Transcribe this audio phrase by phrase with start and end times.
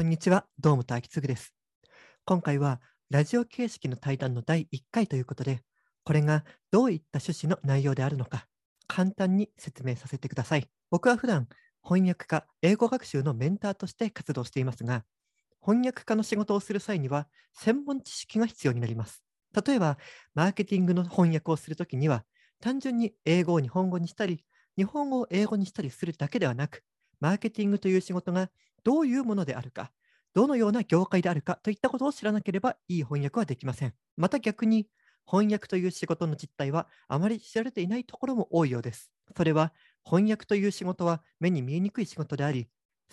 [0.00, 1.52] こんにちは、どうもとあきつぐです。
[2.24, 2.80] 今回は
[3.10, 5.60] ラジオ形式の対談の第1回ということで、
[6.04, 8.46] これがどういった趣旨の内容であるのか、
[8.86, 10.66] 簡単に説明させてください。
[10.90, 11.48] 僕は普段
[11.84, 15.04] 翻訳家、英語学習のメンターとして活動していますが、
[15.60, 19.22] 翻訳家の仕事をする際には専門知識が必要になります。
[19.66, 19.98] 例えば、
[20.32, 22.24] マーケティングの翻訳をするときには、
[22.62, 24.46] 単純に英語を日本語にしたり、
[24.78, 26.84] 日本語を英語にしたりするだけではなく、
[27.20, 28.48] マーケティングという仕事が
[28.84, 29.92] どういうものであるか、
[30.34, 33.94] どのような業界であるかといったことを知らなければいい翻訳はできません。
[34.16, 34.88] また逆に、
[35.26, 39.12] 翻訳という仕事の実態はあまり知られていないところも多いようです。
[39.36, 39.72] それは、
[40.04, 42.68] 翻訳という仕事は目に見えにくい仕事であり、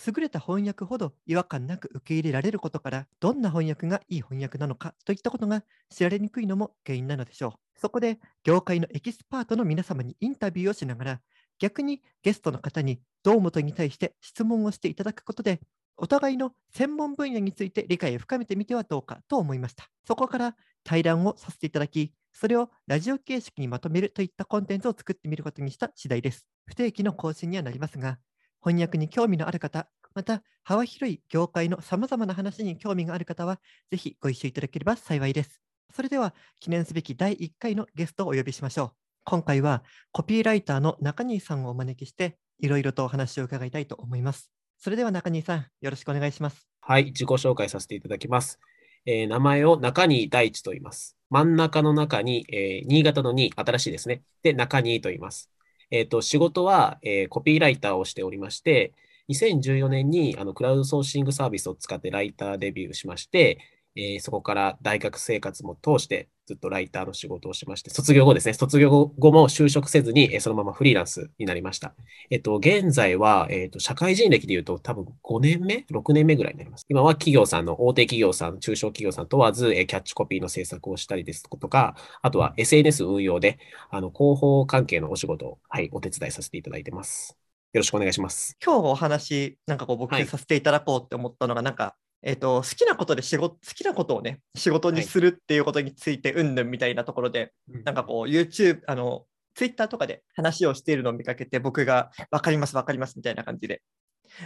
[0.06, 7.80] 優れた翻訳ほど違和感なく受け入れられることから、どんな翻訳がいい翻訳なのかといったことが知られにくいのも原因なのでしょう。
[7.80, 11.22] そこで、業界のエキスパートの皆様にインタビューをしながら、
[11.60, 15.60] 逆にゲストの方に堂本に対して質問をしていただくことで、
[15.98, 19.90] お互いの専門分野について理解を深めてみてはどうかと思いました。
[20.06, 26.48] そこから対談をさせていただき、それをラジオ形式にまとめるといったコンテンツを作ってみることにした次第です。
[26.66, 28.20] 不定期の更新にはなりますが、
[28.64, 35.62] 翻訳に興味のある方、また幅広い業界のさまざまな話に興味がある方は、ぜひご一緒いただければ幸いです。
[35.94, 39.07] それでは、記念すべき第1回のゲストをお呼びしましょう。
[39.30, 39.84] 今回は
[40.14, 44.54] コピーライターの中西さんをお招きして、いろいろとお話を伺いたいと思います。
[44.78, 46.70] それでは中西さん、よろしくお願いします。
[46.80, 48.58] はい、自己紹介させていただきます。
[49.06, 51.18] えー、名前を中西大地と言います。
[51.30, 54.22] 真ん中の中に、えー、新潟の2、新しいですね。
[54.44, 55.52] で、中西と言います。
[55.92, 58.94] えっ、ー、と、仕事は、えー、コピーライターをしておりまして、
[59.28, 63.60] 2014年にあのクラウドソーシングサービスを使ってライターデビューしまして、
[63.98, 71.94] えー、そこから大学生活も通してずっとライターの仕事をしまして、卒業後ですね、卒業後も就職せずに、えー、そのままフリーランスになりました。
[72.30, 76.86] えっと、現在は、えっと、社会人歴で言うと多分5年目 ?6 年目ぐらいになります。
[76.88, 87.38] 今は企業さんの、大手企業さん、中小企業さん問わず、えー、キャッチコピーの制作をしたりですとか、あとは SNS 運用で、あの、広報関係のお仕事を、はい、お手伝いさせていただいてます。
[87.74, 88.58] よろしくお願いします。
[88.64, 103.82] 今日お話、なんかこう僕させていただこうって思ったのが、はい、なんか、えっ、ー、と、好きなことで仕事、好きなことをね、仕事にするっていうことについて、うんぬんみたいなところで、はい、なんかこう、YouTube、あの、Twitter とかで話をしているのを見かけて、僕が分かります、分かりますみたいな感じで、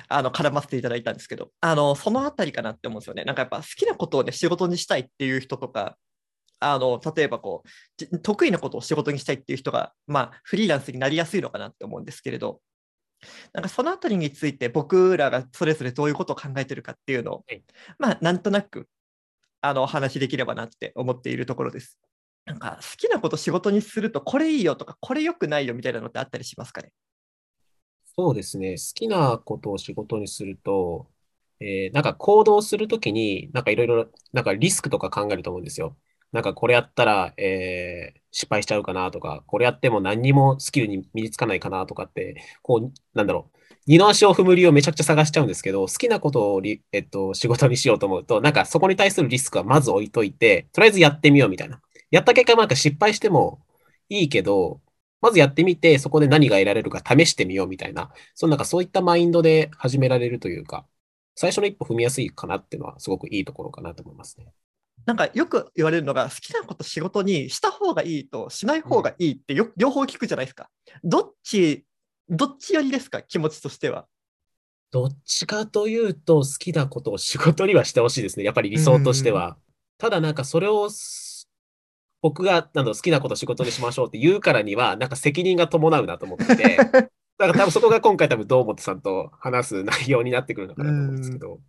[0.07, 3.23] あの、絡ませていただいたんですけど、あの、そのあたりかなって思うんですよね。
[3.23, 5.97] なんかやっぱ好きなことをね、仕事にしたいっていう人とか、
[6.59, 7.63] あの、例えばこ
[8.11, 12.61] う、得意なことを仕事にしたいっていう人が、まあ、フリーランスになりやすいのかなって思うんですけれど、
[13.53, 17.63] なんかそのあたりについて僕らがそれぞれどういうことを考えてるかっていうのを、はい、
[17.99, 18.87] まあなんとなく
[19.61, 21.99] あのお話しできればなって思っているところです。
[22.45, 26.91] なんか好きなこと仕事にするとこれいいよとかこれ良くないよみたいなのってあったりしますかね？
[28.17, 28.71] そうですね。
[28.71, 31.07] 好きなことを仕事にすると、
[31.61, 35.95] えー、なんか行動するときに、なんかいろいろ、なんかリスクとか考えると思うんですよ。
[36.31, 51.81] なんかこれやったら、えー、失敗しちゃうかなとか、これやっても何にもスキルに身につかないかなとかって、こう、なんだろう、二の足を踏む理由をめちゃくちゃ探しちゃうんですけど、好きなことをえっと、仕事にしようと思うと、なんかそこに対するリスクはまず置いといて、とりあえずやってみようみたいな。
[52.11, 53.65] やった結果なんか失敗しても
[54.09, 54.81] いいけど、
[55.21, 60.85] まずやってみて、そこで何が得られるか試してみようみたいな、そのなんかそういったマインドで始められるというか、
[61.35, 64.53] 最初の一歩踏みやすいかなっていうのはすごくいいところかなと思いますね。
[65.05, 70.69] なんかよく言われるのが、好きなこと仕事にした方がいいとしない方がいいってよ、うん、両方聞くじゃないですか。
[71.03, 71.85] どっち、
[72.29, 74.07] どっち寄りですか、気持ちとしては。
[74.91, 78.43] どっちかというと、好きなことを仕事にはしてほしいですね。
[78.43, 79.57] やっぱり理想としては。
[79.97, 80.89] ただなんかそれを
[82.21, 91.59] 僕がなん好きなこと仕事にしましょうって言うからには、なんか責任が伴うなと思ってて、 だから多分そこが今回多分堂本さんと話す内容になってくるのかなと思うんですけど。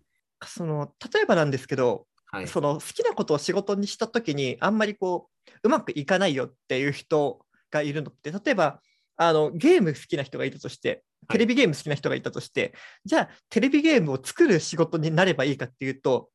[0.44, 8.81] その例えばなんですけど、はい、その好きなことを仕事にした時にあんまりこううまくいかないよっていう人がいるのって例えば
[9.16, 12.73] あのゲーム好きな人がいたとしてテレビゲーム好きな人がいたとして、はい、
[13.05, 16.31] じゃあテレビゲームを作る仕事になればいいかっていうと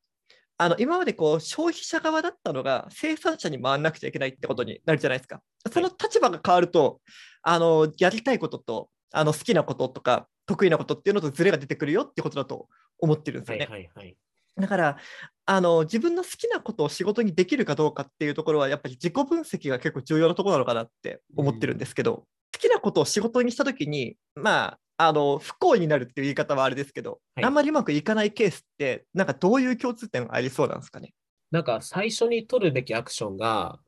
[0.60, 5.40] あの今までこう消費者側だったのが生産者に回らなくちゃいけないってことになるじゃないですか。
[5.72, 7.00] その立場が変わると、
[7.42, 12.68] あのやりたいこととあの好きなこととか得意なことっていうのとズレが出てくるよってことだと
[12.98, 13.66] 思ってるんですよね。
[13.70, 14.16] はいはいはい、
[14.58, 14.98] だから
[15.46, 22.24] あの自分の好きなことを仕事にできるかどうかっていうところはやっぱり自己分析が結構重要なところなのかなって思ってるんですけど、うん、好
[22.58, 31.14] きなことを仕事にした時にまああの不幸になるっていう言い方はあれですけど、はい、あんまりうまくいかないケースってなんかどういう共通点がありそうなんですかね？
[31.50, 33.78] なんか最初に取るべきアクションが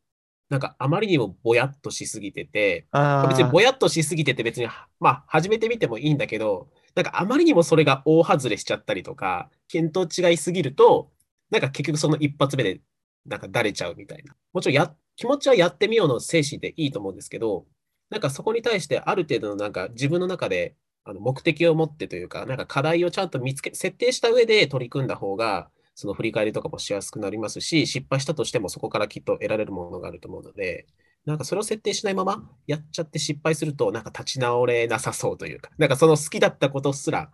[0.49, 4.67] なんかあまりにもぼやっとしすぎてて、あ別にぼあ、やっとしすぎてて別に、
[4.99, 11.11] まあ、始めてみてもいいんだけど、なんかあまりにもそれが大外れしちゃったりとか、見当違いすぎると、
[11.51, 12.81] なんか結局その一発目で、
[13.27, 14.35] なんかだれちゃうみたいな。
[14.53, 17.67] もちろんや、気持ちはやってみようの精神でいいと思うんですけど、
[18.09, 30.87] なんかそこに対してある程度のなんか自分の中であの目的を持ってというか、なんか課題をちゃんと見つけ、設定した上で取り組んだ方が、その振り返りとかもしやすくなりますし、失敗したとしてもそこからきっと得られるものがあると思うので、
[31.27, 37.31] なんかそれを設定しないままやっちゃって失敗すると、なんか立ち直れなさそうというか、なんかその好きだったことすら、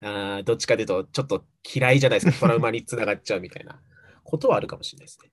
[0.00, 1.44] あーどっちかというと、ちょっと
[1.74, 3.80] 嫌いじゃないですか、 トラウマにつながっちゃうみたいな
[4.24, 5.30] ことはあるかもしれないですね。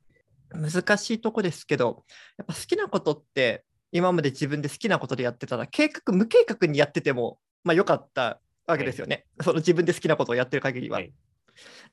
[0.71, 2.05] 難しいとこですけど、
[2.37, 9.25] やっぱ好きなことって、今まで自分で好きなことでやってたら、計画、無計画にやってても、まあ良かったわけですよね。
[9.41, 10.99] その自分で好きなことをやってる限りは。
[10.99, 11.13] はい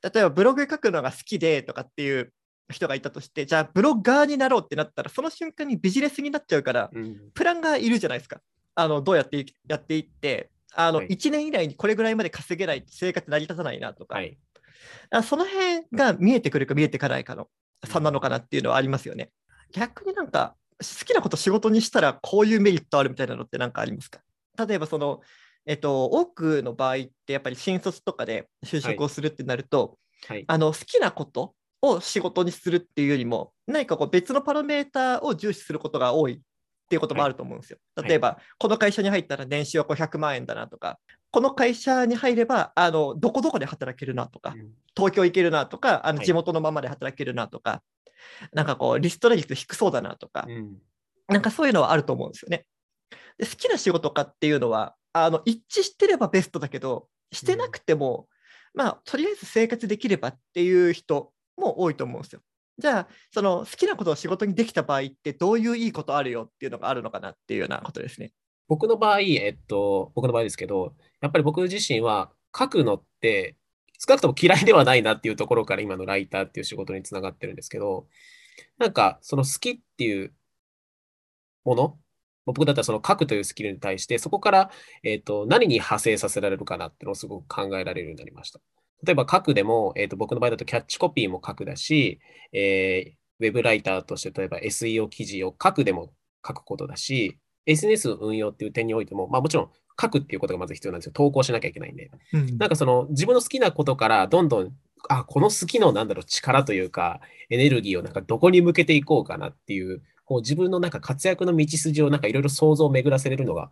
[0.01, 2.33] 例えばブログ書くのが好きでとかっていう
[2.69, 8.41] 人がいたとして、じゃあブロガーになろうってなったら、その瞬間にビジネスになっちゃうから、うんプランがいるじゃないですか。
[8.75, 14.37] あのどうやっていやっていって、あのはい1年以内にこれぐらいまで稼げないと生活成り立たないなとか、はい。
[15.11, 17.47] あその辺が見えてくるか見えてかないかの
[17.85, 19.31] 差なのかなっていうのはありますよね。
[19.71, 24.19] 逆になんか好きなこと仕事にしたらこういうメリットあるみたいなのって何かありますか？
[24.67, 25.21] 例えばその、
[25.65, 30.43] えっと、多くの場合ってやっぱり新卒とかで就職をするってなると、はい。
[30.47, 31.53] あの好きなこと
[31.83, 36.39] を仕事にするっていうよりも何かこう別のパラメーターを重視することが多いっ
[36.89, 37.77] ていうこともあると思うんですよ。
[37.97, 38.03] い。
[38.03, 40.97] 例えば、この会社に入ったら年収は500万円だなとか
[41.29, 44.71] この会社に入ればあのどこどこで働けるなとかうん。
[44.95, 46.25] 東京行けるなとかあのはい。
[46.25, 47.83] 地元のままで働けるなとか、
[48.53, 50.77] なんかこうリストラ率低そうだなとか、うん。
[51.27, 52.65] なんかそういうのはあると思うんですよね。
[53.37, 58.27] で好きな仕事かっていうのはあの一致してればベストだけどしてなくても、
[58.73, 62.41] まあとりあえず生活できればっていう人も多いと思うんですよ。
[62.77, 68.31] じゃあその好きなことを仕事にできた場合ってどういういいことあるよっていうのがあるのかなっていうようなことですね。
[68.67, 73.57] 僕の場合、えっと、僕の場合ですけど、やっぱり僕自身は書くのって、
[73.99, 78.07] 少なくとも嫌いではないなっていうところから今のライターっていう仕事につながってるんですけど、
[78.77, 80.33] なんかその好きっていう
[81.63, 81.99] もの、
[82.45, 84.71] 僕だったらその書くというスキルに対して、そこから、
[85.03, 88.59] えっと、何に派生させられるかなっていうのをすごく考えられるようになりました。
[89.03, 92.19] 例えば書くでも、えっと、僕の場合だとキャッチコピーも書くだし、
[92.53, 96.13] えーウェブライターとして例えば SEO 記事を書くでも
[96.45, 99.69] 書くことだし、SNS の運用っていう点においても、まあもちろん
[99.99, 101.13] 書くっていうことがまず必要なんですよ。
[101.13, 102.11] 投稿しなきゃいけないんで。
[102.33, 104.73] うんなんかその自分の好きなことからどんどん、
[105.09, 113.71] あ、この好きのなんだろう力というか、エネルギーをなんかどこに向けていこうかなっていう、こう自分のなんか活躍の道筋をなんかいろいろ想像を巡らせれるのが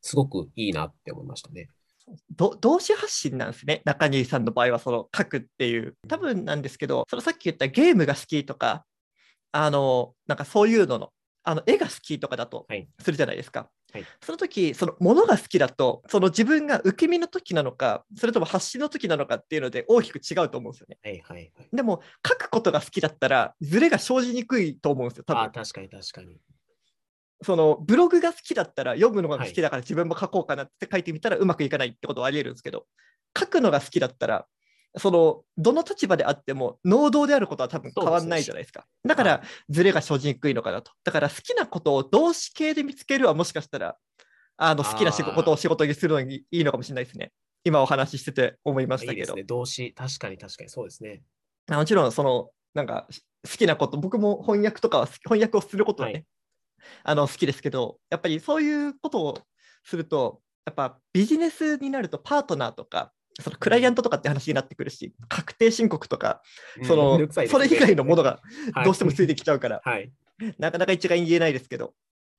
[0.00, 1.68] すごくいいなって思いましたね。
[2.30, 3.82] ど動詞発信なんですね。
[3.84, 5.96] 中西さんの場合はその書くっていう。
[6.08, 8.84] 多分なんですけど、そのさっき言ったゲームが好きとか、
[9.52, 11.10] あの、なんかそういうのの、
[11.44, 13.68] あの絵が好きとかだとはいするじゃないですか。
[13.92, 20.98] はいその時、そのものが好きだと、その自分が受け身の時なのか、それとも発信の時なのかっていうので大きく違うと思うんですよね。
[21.02, 21.76] はいはいはい。
[21.76, 25.52] でも、書くことが好きだったら、ズレが生じにくいと思うんですよ、多あ、分。
[25.52, 26.38] 確かに確かに。
[27.42, 32.86] そのブログが好きだったら、読むのが好きだから自分も書こうかなって書いてみたらうまくいかないってことはあり得るんですけど、
[33.38, 34.46] 書くのが好きだったら、
[34.98, 38.86] そのどの立場であっても能動であることは多分変わんないじゃないですか。
[39.06, 40.92] だかはらズレが生じにくいのかなと。
[41.02, 43.96] だから好きなことを動詞系で見つけるはもしかしたら
[44.58, 47.32] あの好きな仕事を仕事にするのにいいのかもしれないですね。
[47.64, 49.18] 今お話ししてて思いましたけど。
[49.18, 49.42] いいですね。
[49.44, 51.22] 動詞、確かに確かにそうですね。
[51.70, 53.06] あもちろんそのなんか
[53.48, 56.24] 好きなこと僕も翻訳とかは翻訳をすることはね、はい
[57.04, 59.38] あの好きですけどやっぱりそういうことを
[59.84, 66.42] するとやっぱビジネスになるとパートナーとかそのクライアントとかって話になってくるし確定申告とか
[66.82, 68.40] その、うんねそれ以外のものが
[68.74, 70.12] はいどうしてもついてきちゃうから、はい。
[70.58, 71.94] なかなか一概に言えないですけど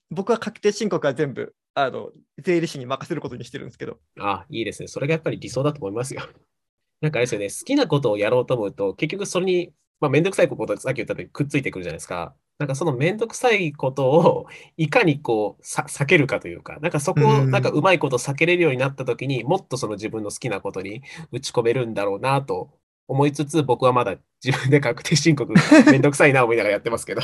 [0.10, 4.88] 僕は確定申告は全部あの税理士に任せることにしてるんですけどあ、いいですね。
[4.88, 6.22] それがやっぱり理想だと思いますよ。
[7.02, 12.36] なんかあれですよね、好きなことをやろうと思うと、結局それに、まあ、めんどくさいことさっき言ったようにくっついてくるじゃないですか。
[12.60, 22.72] なんかそのめんどくさいことを いかにこうさ避けるかというか、なんかそこをうんなんかうまいこと避けれるようになった時にもっとその自分の好きなことに 打ち込めるんだろうなと
[23.08, 25.52] 思いつつ、僕はまだ自分で確定申告
[25.92, 27.22] めんどくさいな思いながらやってますけど。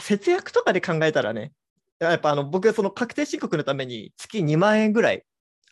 [0.00, 1.52] 節約とかで考えたらね、
[2.00, 5.24] やっぱあの僕、その確定申告のために月2万円ぐらい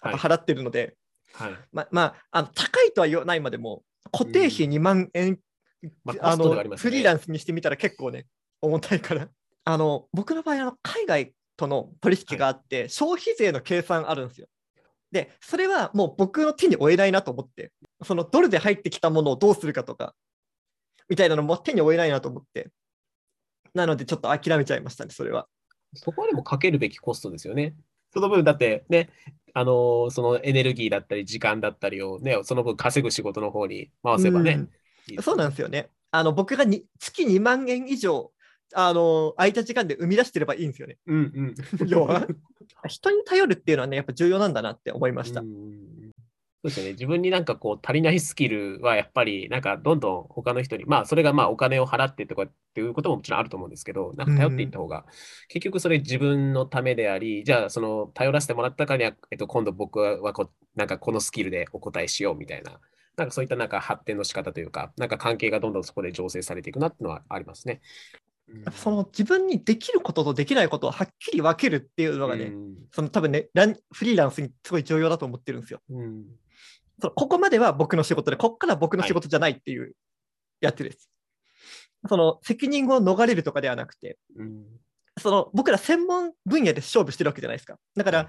[0.02, 0.94] 払ってるので、
[1.32, 1.52] はい。
[1.72, 5.38] ままあ、あの高いとは言わないまでも、固定費2万円、
[6.04, 8.26] まあ、コあのねフリーランスにしてみたら結構ね、
[8.60, 9.28] 重たいから。
[9.64, 14.48] あの僕の場合あの、海外との取引があって、消費税の計算あるんですよ。
[15.10, 17.72] で、それはもう僕の手に負えないなと思って、
[18.04, 20.14] そのドルで入ってきたものをどうするかとか、
[21.08, 22.70] みたいなのも手に負えないなと思って。
[23.74, 25.48] なのでちょっと諦めちゃいましたね、それは。
[25.94, 27.74] そこはでもかけるべきコストですよね。
[28.12, 29.10] その分、だってね、
[29.52, 34.52] あのーそのエネルギーだったり、時間だったりをね、その分稼ぐ仕事の方に回せばね。
[34.52, 34.70] うん
[35.20, 35.90] そうなんですよね。
[36.10, 38.32] あの僕がに月2万円以上
[38.74, 40.98] あの空いた時間で生み出してればいいんですよね。
[41.06, 41.86] うんうん。
[41.88, 42.26] 要は
[42.88, 45.40] 人に頼るっていうのはね、やっぱ重要なんだなって思いました。
[45.40, 45.96] うん
[46.64, 46.92] そうですよね。
[46.92, 55.04] 自分になんかこう足りないスキルはやっぱりなんかどんどん他の人に、まあそれがまあお金を払ってとかっていうことももちろんあると思うんですけど、なんか頼っていった方が、
[55.48, 62.80] 結局それ自分のためであり、じゃあその頼らせてもらったからには、えっと、今度僕はこなんかこのスキルでお答えしようみたいな、
[63.16, 67.80] なんかそういったなんか発展の仕方というか、なんか関係がどんどんそこで醸成されていくなっていうのはありますね。
[68.48, 75.80] うんその自分にできることとできないことをはっきり分けるっていうのがね、うんその多分ねラン、フリーランスにすごい重要だと思ってるんですよ。
[75.90, 76.24] うん
[77.00, 79.94] そのここまでは僕の仕事で、ここからは僕の仕事じゃないっていう
[80.60, 81.10] やつです。
[82.08, 84.64] その責任を逃れるとかではなくて、うん
[85.18, 87.78] その僕ら専門分野で勝負してるわけじゃないですか。
[87.96, 88.28] だから、はい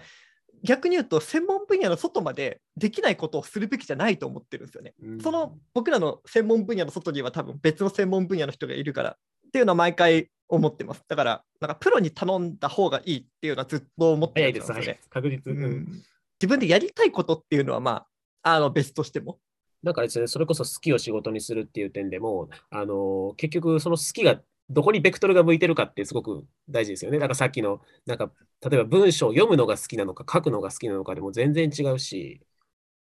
[0.64, 4.94] 逆に言うと、専門分野の外までできないことをするべきじゃないと思ってるんですよね。
[5.02, 9.16] うんその僕らの専門分野の外には多分別の専門分野の人がいるからっ
[9.52, 11.04] ていうのは毎回思ってます。
[11.08, 15.00] だから、なんかプロに頼んだ方がいいっていうのはずっと思ってるんですよねはい。
[15.10, 15.54] 確実。
[15.54, 16.04] うんうん
[16.40, 18.06] 自分でやりたいことっていうのは、ま
[18.44, 19.40] あ、あの別としても。
[19.84, 27.20] なんかですね、それこそ好きを仕事にするっていう点でも、あの結局その好きがどこにベクトルが向いてるかってすごく大事ですよね。
[27.20, 28.32] だからさっきの、なんか
[28.70, 32.42] 例えば文章を読むのが好きなのか書くのが好きなのかでも全然違うし、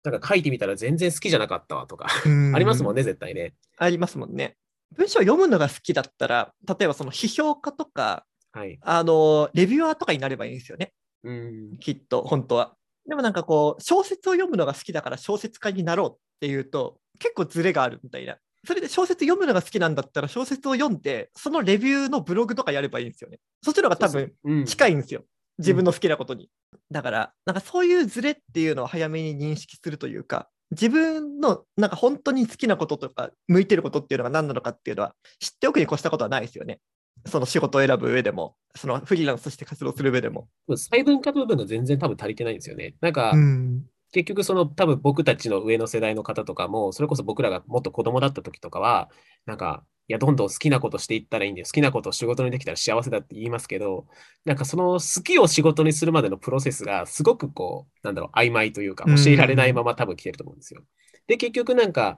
[0.03, 2.07] なんか書いてみたら全然好きじゃなかったわとか、
[2.53, 3.01] ありますもんね。
[3.01, 3.53] ね、絶対ね。
[3.77, 4.57] ありますもんね。
[4.95, 8.79] 文章を読むのが好きだったら、例えばその批評家とか、はい。
[8.81, 10.93] あのレビュアーとかになればいいんですよね。
[11.23, 11.77] うん。
[11.79, 12.75] きっと、本当は。
[13.07, 18.37] でもなんかこう、小説を読むのが好きだから小説家になろうっていうと、結構ズレがあるみたいな。
[18.65, 23.39] それで小説読むのが好きなんだったら小説を読んで、そのレビューのブログとかやればいいんですよね。
[23.63, 25.23] そっちの方が多分うん、近いんですよ。
[25.57, 26.49] 自分の好きなことに。
[26.91, 36.79] だから、なんかそういうズレっていうのを早めに認識するというか、自分のなんか本当に好きなこととか、向いてることっていうのが何なのかっていうのは知っておくに越したことはないですよね。
[37.25, 40.47] その仕事を選ぶ上でも、そのフリーランスとして活動する上でも。
[40.67, 42.95] 細分化の部分が全然多分足りてないんですよね。
[43.01, 43.83] なんか、ん。
[44.11, 49.09] 結局その多分僕たちの上の世代の方とかも、それこそ僕らがもっと子供だった時とかは、
[49.45, 51.65] なんか、いや、どんどん好きなことしていったらいいんだよ。
[51.65, 54.07] 好きなことを仕事にできたら幸せだって言いますけど、
[54.43, 60.81] なんかその好きを仕事にするまでのプロセスがすごくこう、なんだろう、曖昧というか、うん教えられないまま多分来てると思うんですよ。
[61.27, 62.17] で、結局なんか、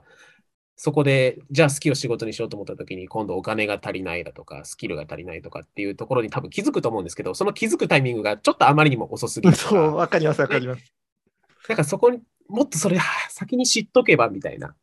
[0.76, 9.54] そこで、じゃあ好きを仕事にしようと思った時に、今度お金が足りないだとか、スキルが足りないとかっていうところに多分気づくと思うんですけど、その気づくタイミングがちょっとあまりにも遅すぎる。
[9.56, 11.01] そう、わかります、わかります。
[11.68, 14.74] なんかそこにもっとそれはあ先に知っとけばみたいな。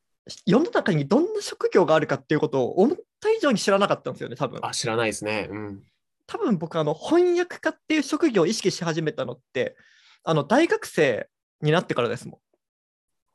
[0.46, 4.60] 世の中にどんな職業があるかっていうことを思った以上に知らなかったんですよね、多分。
[4.64, 5.48] あ、知らないですね。
[5.50, 5.84] うん。
[6.28, 9.76] 多分僕、あの翻訳家っていう職業を意識し始めたのって、
[10.24, 11.28] あの大学生
[11.62, 12.38] になってからですも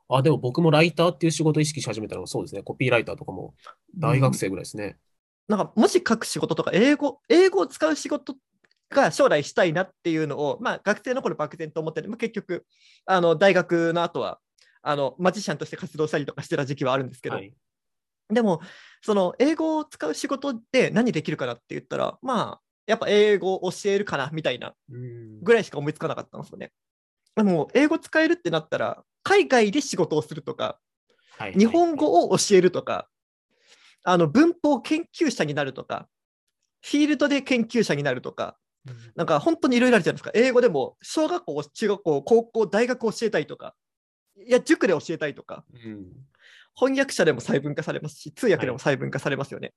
[0.09, 0.15] ん。
[0.15, 2.63] あ、でも僕もライターっていう仕事を意識し始めたのはそうですね。
[2.63, 3.55] コピーライターとかも
[3.97, 4.97] 大学生ぐらいですね。
[5.47, 8.35] なんか文字書く仕事とか英語、英語を使う仕事
[8.89, 12.65] が将来したいなっていうのを、まあ、学生の頃漠然と思ってて、まあ、結局
[13.05, 14.39] あの大学の後は
[14.81, 17.51] あのマジシャンとして活動したりとかしてた時期はあるんですけど、はい。
[18.29, 18.61] でも
[19.01, 25.43] その英語を使う仕事で何できるかなって言ったらまあやっぱ英語を教えるかなみたいなうん。
[25.43, 26.71] ぐらいしか思いつかなかったんですよね。
[27.35, 30.79] でも英語使えるってなったら海外で仕事をするとか
[31.37, 33.07] はい日本語を教えるとか、
[34.03, 36.07] あの文法研究者になるとか、
[36.81, 38.64] フィールドで研究者になるとか、うん
[39.15, 40.31] なんか本当にいろいろあるじゃないですか。
[40.33, 43.75] 英語でも小学校、中学校、高校、大学を教えたいとか、
[44.37, 46.05] いや、塾で教えたいとか、うん。
[46.77, 49.73] 翻訳者でも細分化されますし、通訳でも細分化されますよね。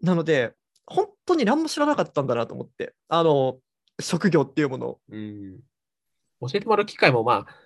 [0.00, 0.54] なので、
[0.86, 3.58] 本当に何も知らなかったんだなと思って、あの、
[4.00, 5.00] 職業っていうものを。
[5.10, 5.58] うん。
[6.40, 7.56] 教えてもらう機会もまあ、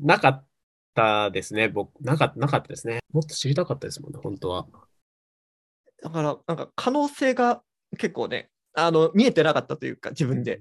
[0.00, 0.46] なかっ
[0.94, 1.68] たですね。
[1.68, 3.00] 僕、なかなかったですね。
[3.12, 4.66] もっと知りたかったですもんね、本当は。
[6.02, 7.62] だから、なんか可能性が
[7.98, 10.60] 結構ね、あの見えてなかったというか、自分で。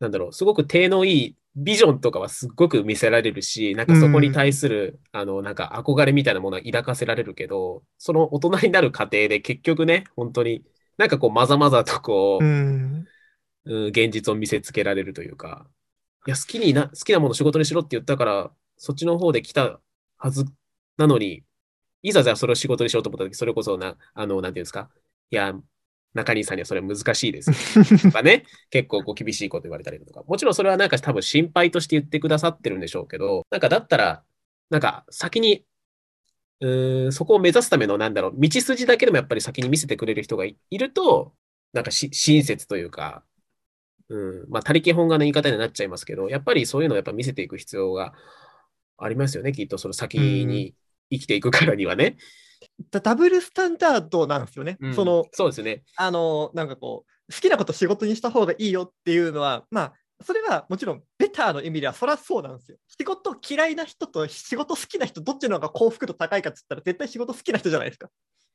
[0.00, 10.64] なんだろう、すごく手のいいビジョンとかはすっごく見せられるし、なんかそこに対する、あの、なんか憧れみたいなものは抱かせられるけど、その大人になる過程で結局ね、本当に、
[10.98, 13.06] なんかこう、まざまざとこう、ん。
[13.66, 15.66] うん、現実を見せつけられるというか、
[16.26, 19.80] いや、好きにな、好きなもの仕事にしろって言ったから、そっちの方で来た
[20.16, 20.44] はず
[20.98, 21.44] なのに、
[22.02, 24.90] いざじゃあそれを仕事にしようと思った時、それこそな、あの、なんていうんですか、
[25.30, 25.54] いや、
[26.14, 27.50] 中西さんにはそれ難しいです。
[27.78, 34.24] よ とかね、結構こう厳しいこと言われたりとか、もちろんそれはなんか多分心配として言ってくださってるんでしょうけど、なんかだったら、
[34.70, 35.64] なんか先に、
[36.60, 41.34] うーん、そこを目指すための、なんだろう、道筋だけでもやっぱり先に見せてくれる人がいいると、
[41.72, 43.24] なんかし親切というか、
[44.08, 44.16] う
[44.46, 48.14] ん、まあ、他力本願の言い方になっちゃいますけど、やっぱりそういうのをやっぱ見せていく必要が
[48.98, 50.74] ありますよね、きっとその先に
[51.10, 52.16] 生きていくからにはね。
[52.90, 54.76] ダダブルスタンダードなんですよね。
[54.80, 55.82] うんそのそうですね。
[55.96, 59.92] あのなんかこう好きなこと仕事にした方がいいよっていうのはまあ
[60.22, 62.78] それはもちろんベターの意味ではそりゃそうなんですよ。
[62.98, 68.08] 仕事嫌いな人と仕事好きな人どっちの方が幸福度高いかっつったら絶対仕事好きな人じゃないですか。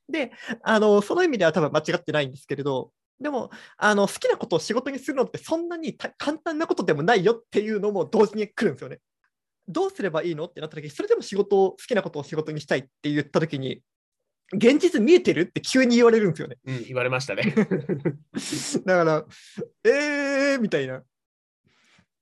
[0.09, 0.31] で
[0.63, 8.99] あのその意味では多分間違ってないんですけれどでもあの好きなことを仕事にするのってそんなにた簡単なことでもないよっていうのも同時に来るんですよね。
[9.69, 10.45] どうすればいいの？
[10.45, 13.81] ってなった時それでも仕事を好きなことを仕事にしたいって言った時に
[14.51, 16.57] 現実見えてるって急に言われるんですよね。
[16.65, 17.43] うん、言われましたね。
[18.85, 19.25] だから、
[19.83, 21.03] えーみたいな。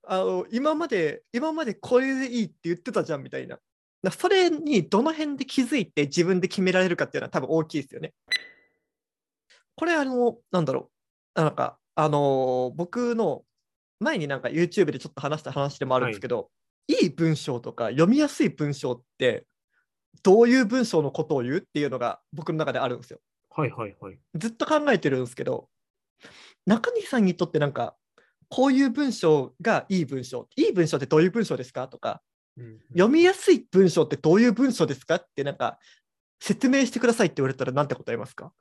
[0.09, 3.59] あの今まで、今までこれでいいって言ってたじゃんみたいな。
[4.03, 8.13] だそれにどの辺で気づいて自分で決められるかっていうのは多分大きいですよね。
[9.75, 10.91] これ、あの、なんだろ
[11.35, 11.41] う。
[11.41, 13.43] なんか、あの僕の
[13.99, 16.56] 前になんか YouTube でちょっと話した話でもあるんですけど、い、
[16.87, 19.45] い文章とか読みやすい文章って
[20.23, 23.19] どういう文章のことを言うっていうのが僕の中であるんですよ。
[23.49, 24.19] はいはいはい。
[24.35, 25.69] ずっと考えてるんですけど、
[26.65, 27.95] 中西さんにとってなんか、
[28.49, 31.87] こういう文章がいい文章、いい文章ってどういう文章ですか？
[31.87, 32.21] とか、
[32.57, 35.15] うん読みやすい文章ってどういう文章ですか？
[35.15, 35.79] ってなんか、
[36.39, 38.53] 説明してくださいって言われたら何て答えますか？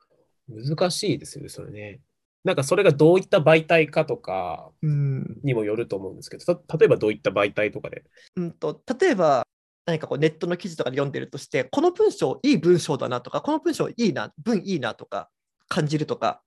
[0.47, 2.01] 難しいですよね、それね。
[2.47, 8.05] なんかそれがどういった媒体かとかうんにもよると思うんですけど、た例えばどういった媒体とかで？
[8.37, 9.45] うんと例えば、
[9.85, 15.29] 何かこうネットの記事とかで読んでるとして、この文章いい文章だなとか、この文章いいな、文いいなとか
[15.67, 16.41] 感じるとか、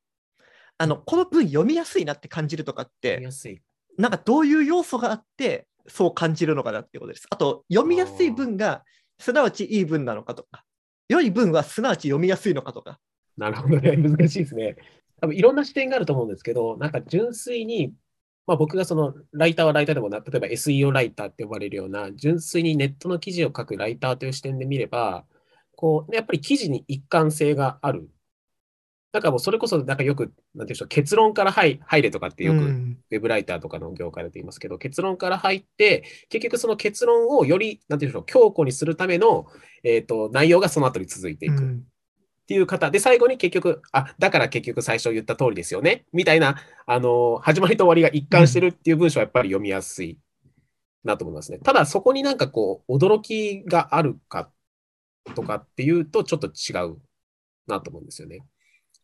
[0.78, 3.60] あのこの文読みやすいなって感じるとかって、読みやすい。
[3.98, 7.26] なんかどういう要素があって、そう感じるのかなっていうことです。
[7.28, 8.84] あと、読みやすい文が
[9.18, 10.64] すなわちいい文なのかとか、
[11.10, 12.98] 良い文はすなわち読みやすいのかとか。
[13.36, 13.96] なるほどね。
[13.96, 14.76] 難しいですね。
[15.20, 17.92] 多分いろんな視点があると思うんですけど、なんか純粋に、
[18.46, 25.24] まあ、僕がそのライターはライターでもな、例えば SEO ライターって呼ばれるような、純粋にネットの記事を書くライターという視点で見れば、
[25.76, 28.10] こう、やっぱり記事に一貫性がある。
[29.12, 39.46] なんかもうそれこそ、なんかよく、なんていうんでしょう、結論から入入れとかってよくうんウェブライターとかの業界で言いますけど、結論から入って、結局その結論をより、なんていうんでしょう、強固にするための、
[39.82, 41.62] えっと、内容がその後に続いていく。
[41.62, 41.84] うん
[42.50, 50.18] っていう方で、最後に結局、あ、だから結局最初言った通りですよね、みたいな、あの、始まりと終わりが一貫してるっていう文章はやっぱり読みやすい
[51.04, 51.58] なと思いますね。
[51.58, 54.50] ただ、そこになんかこう、驚きがあるか
[55.36, 56.96] とかっていうと、ちょっと違う
[57.68, 58.44] なと思うんですよね。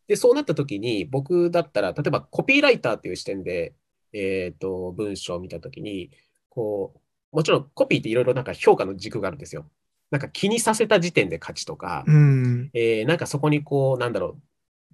[0.09, 3.75] で、そうなった時に、僕だったら、例えばコピーライターっていう視点で、
[4.11, 6.11] えっと、文章を見た時に、
[6.49, 6.95] こ
[7.31, 9.71] う、もちろんコピーっていろいろなんか評価の軸があるんですよ。
[10.11, 14.37] なんか気にさせた時点で勝ちとか、うんえーなんかそこにこう、なんだろ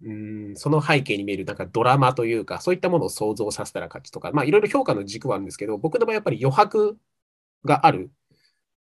[0.02, 6.98] う、うーん、その背景に見えるなんかドラマというか、そういったものを想像させたら勝ちとか、まあいろいろ評価の軸はあるんですけど、僕の場合やっぱり余白
[7.66, 8.12] がある、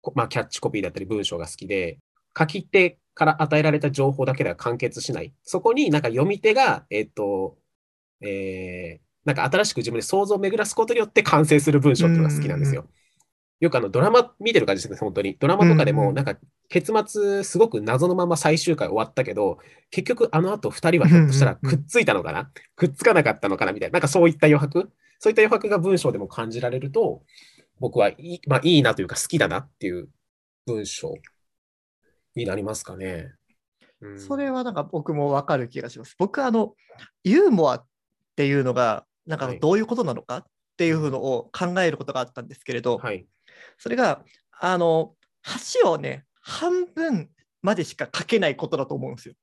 [0.03, 1.99] こまあキャッチコピーだったり文章が好きで、
[2.39, 5.33] 書き手から与えられた情報だけでは完結しない。
[5.43, 7.59] そこになんか読み手が、えっと、
[8.21, 12.87] えーなんか新しく自分で想像を巡らすことによって完成する文章っていうのが好きなんですよ。
[13.65, 15.37] よくあのドラマ見てる感じですね、本当に。
[15.41, 16.37] ドラマとかでもなんか
[16.69, 19.59] 結末すごく謎のまま最終回終わったけど、
[19.91, 22.51] 結局あの後二人はひょっとしたらくっついたのかな？
[22.77, 24.91] くっつかなかったのかなみたいな、なんかそういった余白？
[25.19, 27.23] そういった余白が文章でも感じられると、
[27.81, 30.09] 僕はいい,、まあ、いいなというか好きだなっていう
[30.67, 31.15] 文章
[32.35, 33.33] になりますかね。
[34.01, 36.15] うんそれはなんか僕もわかる気がします。
[36.19, 36.75] 僕はあの、
[37.23, 37.87] ユーモアっ
[38.37, 40.45] ていうのが、なんかはいどういうことなのかっ
[40.77, 43.27] ていうのを考えることがあったんですけれど、はい。
[43.79, 44.25] それが、
[44.61, 45.15] あの、
[45.83, 47.31] 橋をね、半分
[47.63, 49.35] までしか書けないことだと思うんですよ。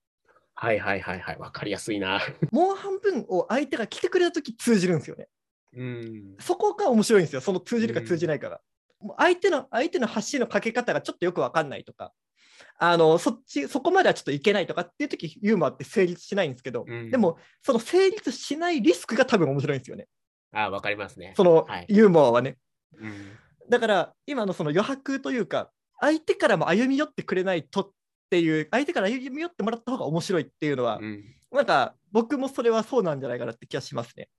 [0.55, 1.37] はいはいはいはい。
[1.39, 2.21] わかりやすいな。
[2.51, 5.27] もう半分を相手が来てくれたとき通じるんですよね。
[5.73, 6.35] うん。
[6.39, 7.41] そこが面白いんですよ。
[7.41, 8.61] その通じるか通じないかが。
[8.99, 12.13] もう相手の相手の橋のかけ方がちょっとよくわかんないとか、
[12.77, 20.07] あのそっちそこまではちょっといけないとかっていう時ユーモアって成立しないんですけど、うんでもその成立しないリスクが多分面白いんですよね。
[20.53, 21.33] あわかりますね。
[21.35, 22.57] そのはいユーモアはね。
[22.99, 23.37] うん
[23.69, 27.91] だから今のその余白というか相手からも歩み寄ってくれないとっ
[28.29, 34.29] ていう相手から歩み寄ってもらった方が面白いっていうのは、うんなんか僕もそれはそうなんじゃないかなって気がしますね。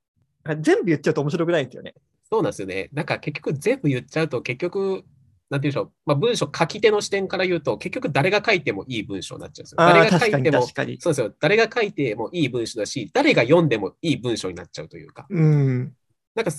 [0.60, 1.94] 全部言っちゃうと面白くないんですよね。
[2.30, 2.88] そうなんですよね。
[2.92, 5.04] なんか結局全部言っちゃうと、結局、
[5.50, 9.76] なんていうんでしょう、まあ、文章書き手の視点から言うと、結局誰が書いてもいい文章になっちゃうんですよ。
[9.76, 11.34] 誰が書いても、そうですよ。
[11.38, 15.92] 誰が書いてもいい文章だし、誰が読んでもいい文章になっちゃうというか、うん。
[16.34, 16.50] なんか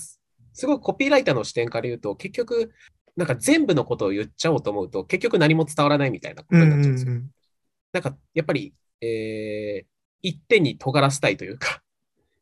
[0.54, 2.72] すすごくコピーライターの視点から言うと、結局、
[3.16, 7.12] なんか全部のことを言っちゃおうと思うと、結局何も伝わらないみたいなことになっちゃうんですよ。
[7.92, 11.82] なんかやっぱり、えー一点に尖らせたいというか、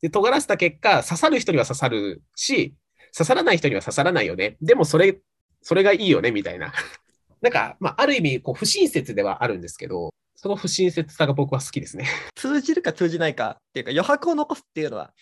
[0.01, 2.77] で、尖らせた結果、刺さる人には刺さるし、
[3.13, 4.57] 刺さらない人には刺さらないよね。
[4.63, 5.21] でもそれ、
[5.63, 6.73] それがいいよね、みたいな。
[7.43, 12.07] なんか、まあ、ある意味、こう、不親切ではあるんですけど、その不親切さが僕は好きですね。
[12.35, 15.13] 通じるか通じないかっていうか余白を残すっていうのは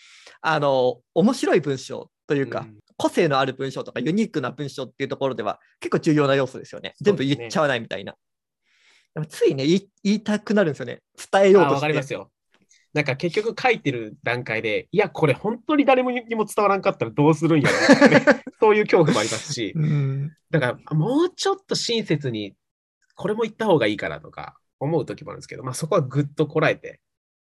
[0.41, 6.93] あの面白い文章というか、うん個性のある文章とかユニークな文章っていうところでは結構重要な要素ですよね。
[7.01, 8.15] 全部言っちゃわないみたいな。
[9.15, 11.01] でもついね言いたくなるんですよね。
[11.33, 11.81] 伝えようとして。
[11.81, 12.31] かりますよ。
[12.93, 18.21] なんか結局書いてる段階で、いや、これ本当に誰もにも伝わらんかったらどうするんやろね
[18.61, 22.55] そういう恐怖もありますし、うんだからもうちょっと親切に、
[23.15, 27.01] これも言った方がいいかなとか思う時もあるんですけど、まあそこはぐっとこらえて、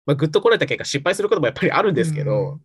[0.06, 2.60] まあぐっとこらえた結果失敗することもやっぱりあるんですけど、うん、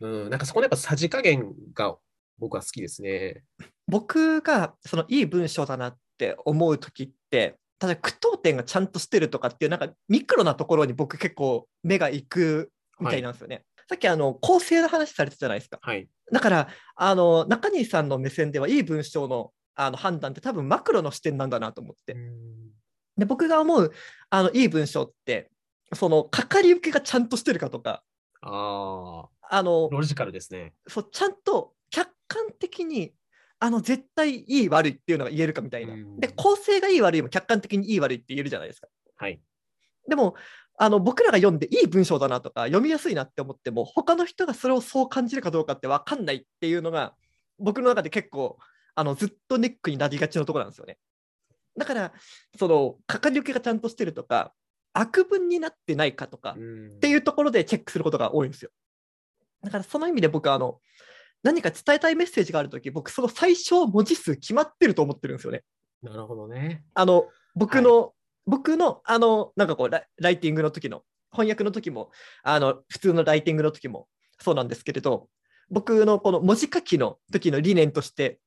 [0.00, 1.96] なんかそこのやっぱさじ加減が
[2.38, 3.42] 僕は好きですね。
[3.86, 13.64] 僕がそのいい文章だなって思う時って例えば句読点がちゃんとしてるとかっていうなんかミクロなところに僕結構目が行くみたいなんですよね。
[13.88, 15.78] さっきあの構成の話されてたじゃないですか。
[15.82, 16.08] はい。
[16.32, 22.16] だからあの中西さんの目線ではいい文章のあの判断って多分マクロの視点なんだなと思って。
[23.16, 23.92] で僕が思う
[24.30, 25.50] あのいい文章って
[25.92, 28.02] そのかかり受けがちゃんとしてるかとか
[28.40, 30.72] ああのあ、ロジカルですね。
[30.88, 33.12] そうちゃんと客観的に
[33.58, 35.92] あの絶対いい悪いっていうのが言えるかみたいな。
[35.92, 38.88] うんで構成がいい悪いも客観的にいい悪いって言えるじゃないですか。
[39.16, 39.38] はい。
[40.08, 40.36] でも
[40.78, 47.14] あの僕らが読んでいい文章だなとか読みやすいなって思っても他の人がそれをそう感じるかどうかって分かんないっていうのが
[47.58, 48.56] 僕の中で結構
[48.94, 50.96] あのずっとネックになりがちのところなんですよね。
[51.76, 52.12] だから
[52.58, 54.54] そのかかり受けがちゃんとしてるとか
[54.94, 58.70] 悪文になってないかとかっっていうところでチェックすることが多いんですよ。
[59.62, 60.80] だからその意味で僕はあの
[61.42, 65.62] 何か伝えたいメッセージがあるとき、僕その最小文字数決まってると思ってるんですよね。
[66.02, 66.84] なるほどね。
[66.94, 68.12] あの僕の、
[68.46, 72.10] 僕のあのなんかこうライティングの時の翻訳の時も
[72.42, 74.08] あの普通のライティングの時も
[74.40, 75.28] そうなんですけれど
[75.70, 78.40] 僕のこの文字書きの時の理念として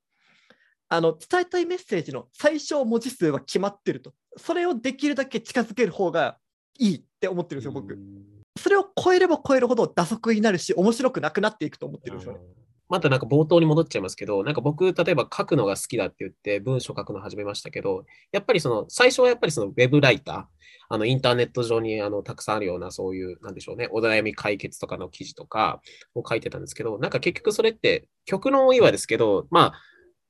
[0.90, 6.38] あの伝えたいメッセージの最小文字数は決まってるとそれをできるだけ近づける方が
[6.78, 12.40] いいって思ってるんですよ僕うんそれを超えれば超えるほど打足になるし面白くなくなっていくと思ってるんですよね。
[12.88, 20.44] またなんか冒頭に戻っちゃいますけど、なんか僕、例えば書くのが好きだって言って文章書くの始めましたけど、やっぱりその、最初はやっぱりそのウェブライター、
[20.90, 25.82] あのインターネット上にあのたくさんあるようなそういう、なんでしょうね、お悩み解決とかの記事とか
[26.14, 29.74] を書いてたんですけど、なんか結局それって、極論を言えばですけど、まあ、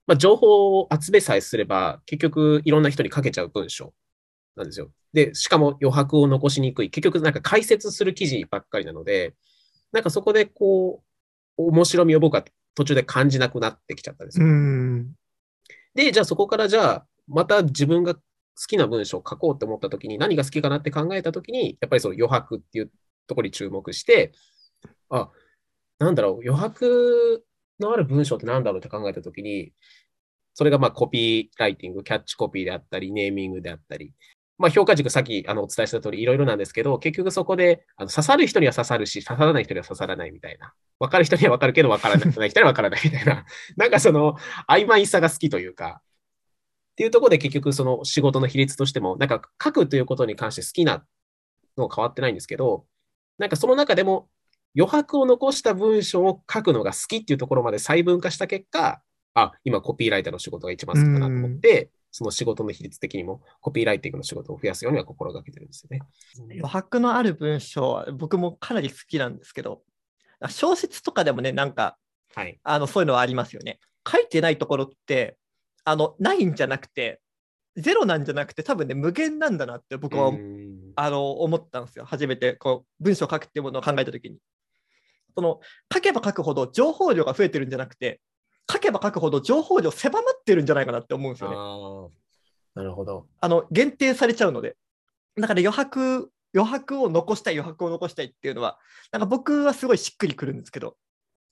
[0.07, 3.93] まあ、情報を集めさえすれば、結局いろんな人に書けちゃう文章。
[4.55, 4.91] なんですよ。
[5.13, 6.89] で、しかも余白を残しにくい。
[6.89, 9.35] 結局なんか解説する記事ばっかりなので、
[9.91, 11.01] なんかそこでこ
[11.57, 12.43] う、面白みを僕は
[12.75, 14.45] 途中で感じなくなってきちゃったんですよ。
[14.45, 15.07] ん
[15.93, 18.21] で、じゃあそこからじゃあ、また自分が好
[18.67, 22.91] きな文章を書こうって思った時に、何が好きかなって考えた時に、やっぱりその余白っていう
[23.27, 24.33] ところに注目して、
[25.09, 25.31] あ、
[25.99, 27.45] なんだろう、余白
[27.79, 29.73] のある文章ってなんだろうって考えた時に、
[30.53, 34.13] それがまあコピーライティング、キャッチコピーであったり、ネーミングであったり、
[34.57, 40.73] まあ評価軸さっきあのお伝えした通りいろいろなんですけど、結局そこであの刺さる人には刺さるし、刺さらない人には刺さらないみたいな。
[40.99, 43.45] 分かる人には分かるけど分からない人には分からないみたいな。
[43.75, 44.35] なんかその
[44.69, 51.05] 曖昧さが好きというか、っていうところで結局その仕事の比率としても、なんか書くということに関して好きな
[51.77, 52.85] のは変わってないんですけど、
[53.37, 54.29] なんかその中でも
[54.77, 59.01] 余白を残した文章を書くのが好きっていうところまで細分化した結果、
[59.33, 65.99] あ、今コピーライターの仕事が一番好きだなと思って、その仕事の比率的にもコピーライティングの仕事を増やすようには心がけてるんですよね。
[66.49, 69.82] 余白のある文章は僕もかなり好きなんですけど
[70.47, 71.97] 小説とかでもねなんか
[72.34, 72.58] はい。
[72.63, 75.36] あのそういうのはありますよね書いてないところって
[75.84, 77.19] あのないんじゃなくて
[77.75, 80.65] ゼロなんじゃなくて多分ね無限なんだなって僕は、うん
[80.97, 84.38] あの思ったんですよ初めてこう文章を書くっていうものを考えた時に
[85.36, 85.60] その
[85.93, 88.21] 書けば書くほど情報量が増えてるんじゃなくて
[88.71, 92.25] 書けば書くほど情報量狭まってるんじゃないかなって思うんですよね
[92.75, 93.25] なるほど。
[93.39, 94.75] あの限定されちゃうので。
[95.38, 98.78] だから余白、余白を残したい、余白を残したいっていうのは、
[99.12, 100.95] なんか僕はすごいしっくりくるんですけど、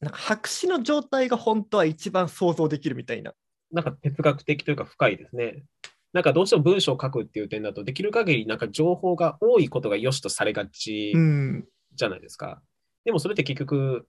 [0.01, 3.33] なんか白紙の状態が本当は一番想像できるみたいな。
[3.71, 5.63] なんか哲学的というか深いですね。
[6.11, 11.65] なんかどうしても文章を書くっていう点だと、できる限りなんか情報が多いことが良しとされがちうん。
[11.95, 12.61] じゃないですか。
[13.05, 14.07] でもそれって結局、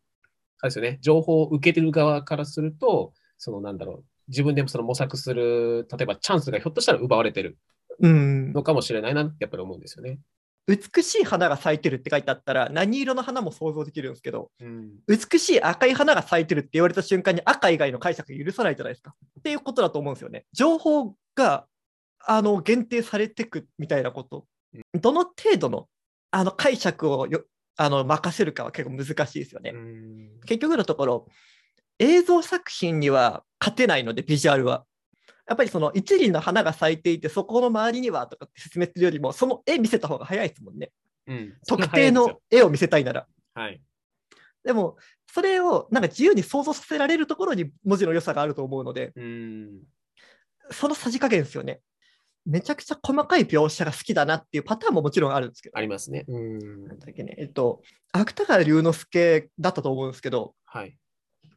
[0.64, 7.59] あれですよね、情報を受けてる側からすると、そのなんだろう、自分でもその模索する、例えばチャンスがひょっとしたら奪われてる
[8.00, 10.20] うん、のかもしれないなってやっぱり思うんですよね。
[10.66, 19.14] 美しい花が咲いてるって書いてあったら何色の花も想像できるんですけどうん、美しい赤い花が咲いてるって言われた瞬間に赤以外の解釈許さないじゃないですか。
[19.40, 20.46] っていうことだと思うんですよね。
[20.53, 21.66] 情報が
[22.27, 24.46] あの限定されてくみたいなこと。
[24.94, 25.88] どの程度の
[26.31, 27.44] あの解釈をよ
[27.76, 29.72] あの任せるかは結構難しいですよね。
[29.74, 31.28] うん結局のところ、
[31.98, 34.84] 映像作品には勝てないので、ビジュアルは。
[35.46, 40.90] やっぱりその一輪の花が咲いていて、そこの周りにはとかって説明するよりも、その絵見せた方が早いですもんね。
[41.26, 43.26] うん特定の絵を見せたいなら。
[43.54, 43.80] はい。
[44.64, 44.96] でも、
[45.32, 49.82] それをなんか自由に想像させられるところに文字の良さがあると思うので、うん。
[50.70, 51.80] そのさじ加減ですよね。
[52.46, 56.24] めちゃくちゃ細かい描写が好きだなっていうパターンももちろんあるんですけど、ありますね。
[56.28, 60.96] うんなんだっけね、えっと、芥川龍之介だったと思うんですけど、はい。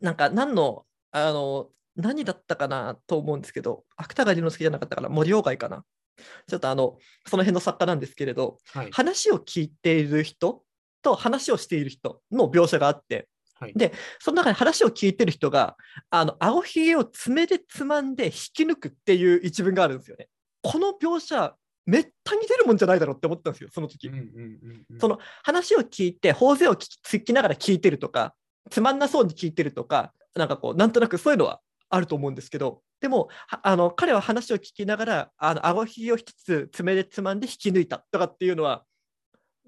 [0.02, 5.84] なんか何の、あの、何だったかなと思うんですけど、芥川龍之介じゃなかったかな、森鴎外かな。
[6.48, 8.92] ちょっとあの、その辺の作家なんですけれど、はい。
[8.92, 10.64] 話を聞いている人
[11.02, 13.28] と話をしている人の描写があって、
[13.60, 15.76] はいでその中に話を聞いてる人が、
[16.12, 20.28] あの、顎ひげを爪でつまんで引き抜くっていう一文があるんですよね。
[20.68, 24.10] この描写、めったに出るもんじゃないだろうって思ったんですよ、その時。
[24.10, 28.36] うんうんうんうんその話を聞いて、頬杖を聞き聞きながら聞いてるとか、
[28.70, 38.84] つまんなそうに聞いてるとか、なんかこう、なんとなくそういうのはあると思うんですけど、でも、はあの彼は話を聞きながら、あの顎ひげを一つ爪でつまんで引き抜いたとかっていうのは、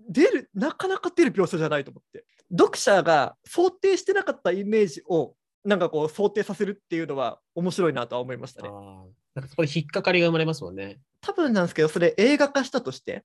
[0.10, 2.26] 出る、なかなか出る描写じゃないと思って。
[2.52, 8.70] 読者が想定してなかったイメージを、なんかこう、想定させるっていうのは面白いなとは思いましたね。
[9.40, 11.00] なんかそこで引っかかりが生まれますもんね。
[11.22, 13.24] 多分なんですけど、それ映画化したとして、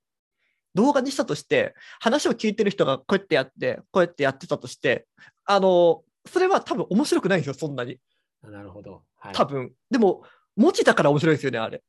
[0.75, 5.07] 動画にしたとして、話を聞いてる人がこうやってやって、こうやってやってたとして、
[5.45, 7.99] あの、それは多分面白くないんですよ、そんなに。
[8.45, 9.03] あなるほど。
[9.17, 9.35] はい。
[9.35, 9.73] 多分。
[9.91, 10.23] でも、
[10.57, 11.83] 文字だから面白いですよね、あれ。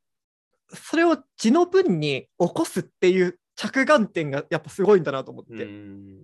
[0.73, 6.23] それを字の文に起こすっていう着眼点がやっぱすごいんだなと思って、うん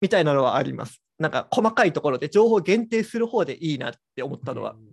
[0.00, 1.02] みたいなのはあります。
[1.18, 4.76] なんか細かいところで情報を限定する方でいいなって思ったのはう。
[4.76, 4.89] ん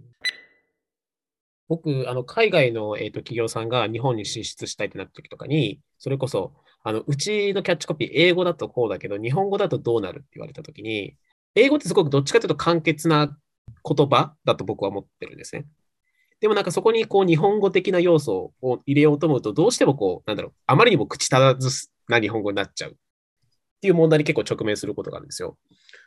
[1.67, 6.53] 僕、あの、海外の、えーと企業さんが日本に進出したいってなった時とかに、それこそ、
[6.84, 11.15] あの、うちのキャッチコピー、英語だとこうだけど、日本語だとどうなるって言われた時に、
[11.56, 13.38] 英語ってすごくどっちかというと簡潔な
[13.84, 15.65] 言葉だと僕は思ってるんですね。
[16.39, 22.93] でもなんかそこにこう日本語的な要素を入れようと思うと、どうしてもこう、なんだろう、あまりにも口足らずな日本語になっちゃうっ
[23.82, 25.58] ていう問題に結構直面することがあるんですよ。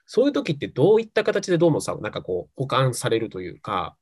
[0.06, 3.96] そういう時ってどういった形でどうもさ、なんかこう、保管されるというか、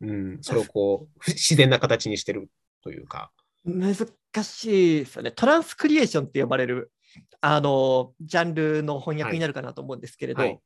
[0.00, 2.50] うん、それをこう、不自然な形にしてる
[2.82, 3.30] というか。
[3.64, 3.94] 難
[4.42, 5.30] しいですよね。
[5.30, 6.92] トランスクリエーションって呼ばれる、
[7.40, 10.60] あの、ジャンルの翻訳になるかなと思うんですけれど、はい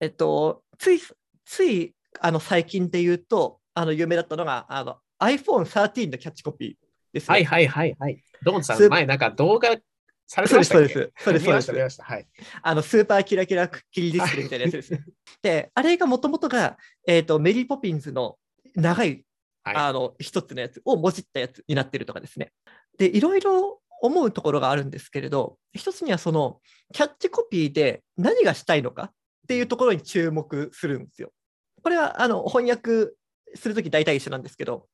[0.00, 1.00] えっと、つい、
[1.44, 6.74] つい、あの、最近で言うと、あの、有名だったのが、あの、iPhone13 のキャッチコピー
[7.12, 7.32] ですね。
[7.32, 8.22] はいはいはいはい。
[8.42, 9.76] ドンさん、前なんか動画
[10.26, 11.22] されてそうです、ましたっけ？
[11.22, 11.44] そうです。
[11.44, 12.02] そうです、そうです。
[12.62, 14.92] あの、スーパーキラキラクッキリディスプレイみたいなやつです。
[15.42, 18.36] で、あれがもともとが、えっと、メリー・ポピンズの
[18.74, 19.24] 長い
[19.64, 19.76] はい。
[19.76, 22.52] あの一つのやつをもじったやつになってるとかですね。
[22.98, 26.60] で、いろいろ思うところがあるんですけれど、一つにはその
[26.92, 29.10] キャッチコピーで何がしたいのかっ
[29.48, 31.32] ていうところに注目するんですよ。
[31.82, 33.12] これはあの翻訳
[33.54, 34.86] するとき大体一緒なんですけど、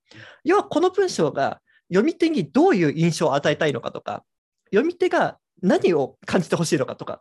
[0.44, 4.24] 要はこの文章が読み手にどういう印象を与えたいのかとか、
[4.66, 7.20] 読み手が何を感じてほしいのかとかっ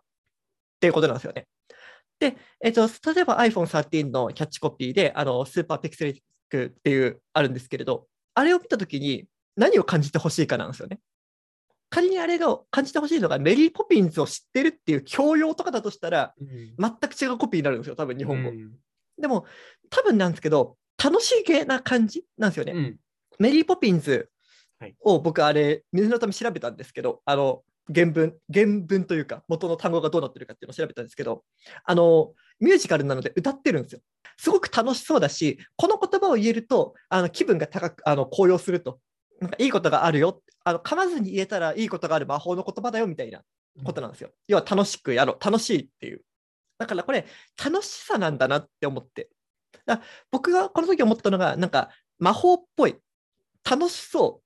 [0.80, 1.48] ていうことなんですよね。
[2.20, 6.16] で、えっと、例えば iPhone13 のキャッチコピーで、あのスーパーピクセル
[6.58, 11.00] っていうあるんですけれど、あれを見たときに何を感じてほしいかなんですよね。
[11.90, 18.50] 仮にあれが感じてほしいのがメリー・ポピンズを知ってるっていう教養とかだとしたら、うん全く違うコピーになるんですよ、多分日本語。
[18.50, 18.72] うん
[19.20, 19.46] でも、
[19.90, 22.72] 多分なんですけど、楽しげな感じなんですよね。
[22.74, 23.00] うん
[23.38, 24.30] メリー・ポピンズ
[24.80, 31.44] はいを僕、あれ、水のため調べたんですけど、あの原文、原文というか、元の単語がどうなってるかっていうのを調べたんですけど、
[31.84, 34.02] あのミュージカルなので歌ってるんですよ。
[34.40, 39.02] すごく楽しそうだし、この言葉を言えると、あの気分が高くあの高揚すると、
[39.42, 43.42] なんかいいことがあるよ、あの噛まずに言えたらいいことがある魔法の言葉だよみたいな
[43.84, 44.30] ことなんですよ。
[44.48, 46.22] 要は楽しくやろう、楽しいっていう。
[46.78, 47.26] だからこれ、
[47.62, 49.30] 楽しさなんだなって思って。
[49.86, 52.96] だ僕がこの時思ったのが、なんか魔法っぽい、
[53.70, 54.42] 楽しそ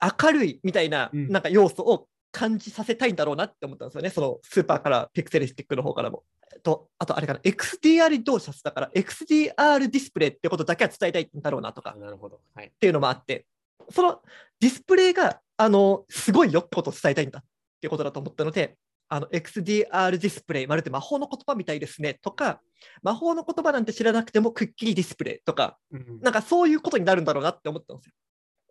[0.00, 1.28] う、明るいみたいなうん。
[1.30, 6.24] なんか要素を感じさせたいんだろうなって思ったんですよね、そのスーパーからピクセルスティックの方からも。
[6.62, 12.40] と、あとあれかな、XDR 同社だから XDR ディスプレイってことだけは伝えたいんだろうなとかあなるほど。
[12.54, 12.66] はい。
[12.66, 13.46] っていうのもあって、
[13.90, 14.20] その
[14.60, 17.42] ディスプレイがあのすごいよってことを伝えたいんだっ
[17.80, 18.76] ていうことだと思ったので、
[19.08, 22.60] あの XDR ディスプレイ、まるで魔法の言葉みたいですねとか、
[23.02, 28.12] 魔法の言葉なんて知らなくてもくっきりディスプレイとか、うんなんかそういうことになるんだろうなって思ったんですよ。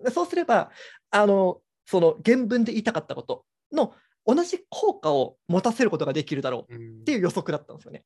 [0.05, 0.71] でそうすれば、
[1.11, 3.93] あのその原文で言いたかったことの
[4.25, 8.03] 同じ効果を持たせることができるだろううんっていう予測だったんですよね。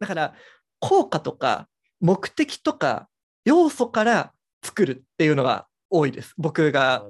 [0.00, 0.34] だから、
[0.80, 1.68] 効果とか
[2.00, 3.08] 目的とか
[3.44, 4.32] 要素から
[4.64, 6.34] 作るっていうのが多いです。
[6.38, 7.04] 僕あが。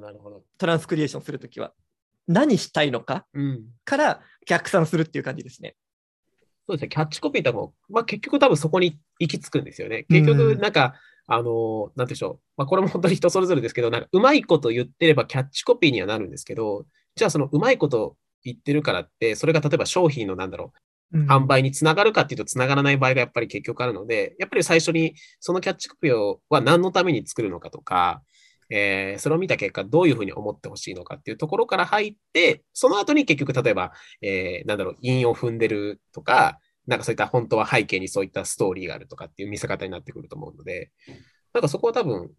[0.58, 1.72] トランスクリエーションするときは。
[2.28, 3.64] 何したいのかうん。
[3.84, 5.76] から逆算するっていう感じですね。
[6.66, 10.04] そうですね、キャッチコピーってもう、まあ、結局多分そこに行き着くんですよね。
[10.08, 10.94] 結局、うんなんか、
[11.26, 12.40] あのーなんでしょう。
[12.56, 20.72] まあ、これも本当に人それぞれですけど、なんか、うまいこと言ってればキャッチコピーにはなるんですけど、じゃあそのうまいこと言ってるからって、それが例えば商品のなんだろ
[21.12, 28.22] う、販売につながるかっていうとつながらない場合がやっぱり結局あるので、やっぱり最初にそのキャッチコピーをは何のために作るのかとか、
[28.70, 40.90] えーそれを見た結果どういうふうに思ってほしいのかっていうところから入って、その後に結局例えば、えーなんだろう、韻を踏んでるとか、なんかそういった本当は背景にそういったストーリーがあるとかっていう見せ方になってくると思うので、
[41.52, 42.30] なんかそこは多分、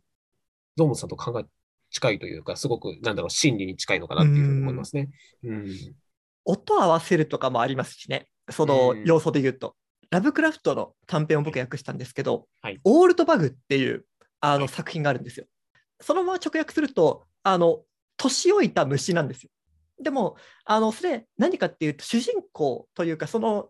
[0.75, 1.45] ゾウモさんと考え
[1.93, 5.09] 近いというか、すごく、なんだろう、心理に近いのかなっていうふうに思いますね。
[5.43, 5.95] うん。
[6.43, 9.75] 音合わせるとかもありますしね、そのうん要素で言うと。
[10.09, 14.05] ラブクラフトの短編を僕訳したんですけど、はいオールドバグっていう
[14.41, 15.45] あのはい作品があるんですよ。
[16.01, 17.83] そのまま直訳すると、あの
[18.17, 19.49] 年老いた虫なんですよ。
[20.01, 23.69] でも、あのそれ何かっていうと、主人公というか、その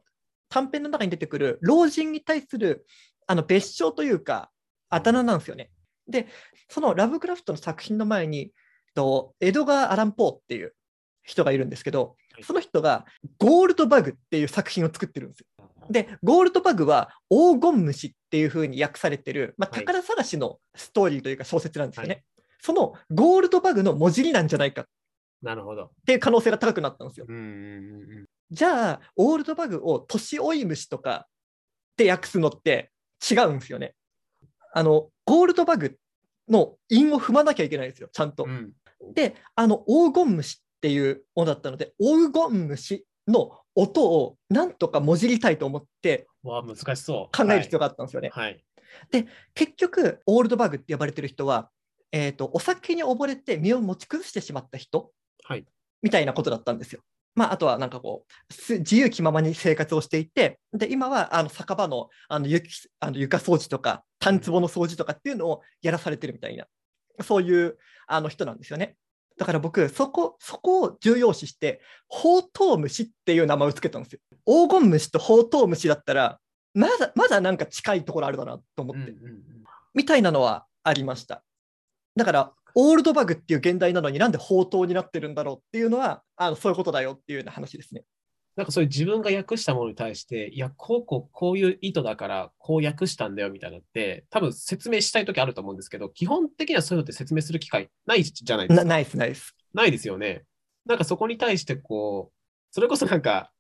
[0.50, 2.86] 短編の中に出てくる老人に対する
[3.28, 4.50] あの別称というか、
[4.90, 5.70] あだ名なんですよね。
[6.08, 6.28] で、
[6.70, 8.52] そのラブクラフトの作品の前に、
[8.96, 10.76] とエドガー・アラン・ポーっていう
[11.24, 13.06] 人がいるんですけどは、いその人が
[13.40, 15.48] ゴールドバグっていう作品を作ってるんですよ。
[15.90, 22.24] で、ゴールドバグは黄金虫っていう風に訳されてる、まあ、はい宝探しのストーリーというか小説なんですよね。
[22.38, 24.86] はそのゴールドバグの文字りなんじゃないかっ
[25.44, 25.92] なるほど。
[26.06, 27.28] ていう可能性が高くなったんですよ。
[28.50, 32.92] じゃあ、オールドバグを年老い虫とかって訳すのって
[33.30, 33.94] 違うんですよね。
[34.74, 35.98] あの、ゴールドバグ
[36.50, 38.52] の韻を踏まなきゃいけないんですよ、ちゃんとうん。。
[38.52, 38.74] うん
[39.14, 47.38] で、あの黄金虫っていうものだったので、黄金虫の音をなんとかもじりたいと思ってわあ、難しそう。
[47.38, 48.30] 考える必要があったんですよね。
[48.32, 48.64] はい。
[49.56, 51.70] 結局、オールドバグって呼ばれてる人は、
[52.12, 55.12] えーと、お酒に溺れて身を持ち崩してしまった人
[55.44, 55.66] はい。
[56.02, 57.02] みたいなことだったんですよ。
[57.36, 66.66] まあ、あとはなんかこうす自由気ままに生活をしていてで今はあの酒場のあの雪あの床掃除とか炭壺の掃除とかっていうのをやらされてるみたいな
[67.24, 68.96] そういうあの人なんですよね。
[69.36, 74.20] だから僕そこそこを重要視してホウトウムシっていう名前をつけたんですよ。
[74.46, 76.40] 黄金虫とホウトウムシだったら
[76.74, 79.14] まだまだなんか近いところあるだなと思って、
[79.94, 81.44] みたいなのはありました。
[82.16, 88.04] だから、オールドバグっていう現代なのになんで宝刀になってるんだろうっていうのは、あのそういうことだよっていうような話ですね。
[88.56, 98.84] なんかそういう自分が訳したものに対して、いや、こうこう、こういう意図だから、こう訳したんだよみたいなのって、多分説明したいときあると思うんですけど、基本的にはそういうのって説明する機会ないじゃないですか。
[98.84, 99.56] なナイスナイス。
[99.74, 100.44] ないですよね。
[100.86, 102.34] なんかそこに対して、こう、
[102.70, 103.52] それこそなんか、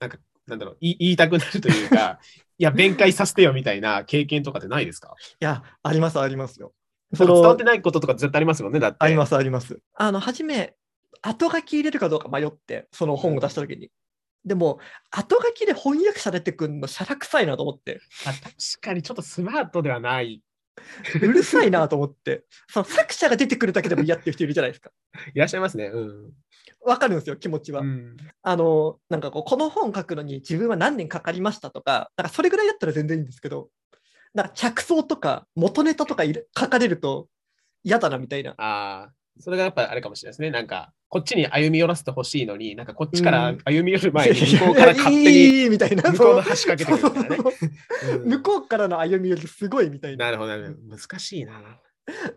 [0.00, 2.18] なんか、なんだろう、言いたくなるというか、
[2.58, 5.14] いや、弁解させてよみたいな経験とかってないですか？
[5.40, 6.74] いや、ありますありますよ。
[7.14, 8.96] その伝わってないこととか絶対ありますもんね、だって。
[9.00, 9.78] ありますあります。
[9.94, 10.74] あの、初め、
[11.20, 13.90] 後書き入れるかどうか迷って、その本を出したときに。
[14.44, 14.78] でも、
[15.10, 20.42] 後書きで翻訳者出てくるの、しゃらくさいなと思って、あ確かにちょっとスマートではない。
[21.14, 24.90] うるさいなと思って、その作者が出てくるだけでも嫌っていう人いるじゃないですか。
[25.34, 25.86] いらっしゃいますね。
[25.86, 26.32] うん。
[26.84, 27.82] わかるんですよ、気持ちは。
[27.82, 33.68] うん、あの、なんかこう、この本書くのに自分は何年かかりましたとか、なんかそれぐらいだったら全然いいんですけど、
[34.34, 37.28] なんか着想とか元ネタとか書かれると
[37.84, 38.52] 嫌だなみたいな。
[38.58, 40.50] ああ、それがやっぱあれかもしれないですね。
[40.50, 46.10] なんか、こっちに歩み寄らせてほしいのに、なんかこっちから歩み寄る前に、向こうから勝手にいいみたいな。
[46.10, 47.36] 向こうの端かけてくるみたいなね
[48.24, 50.26] 向こうからの歩み寄りすごいみたいな。
[50.26, 50.96] なるほど、なるほど。
[50.96, 51.60] 難しいな。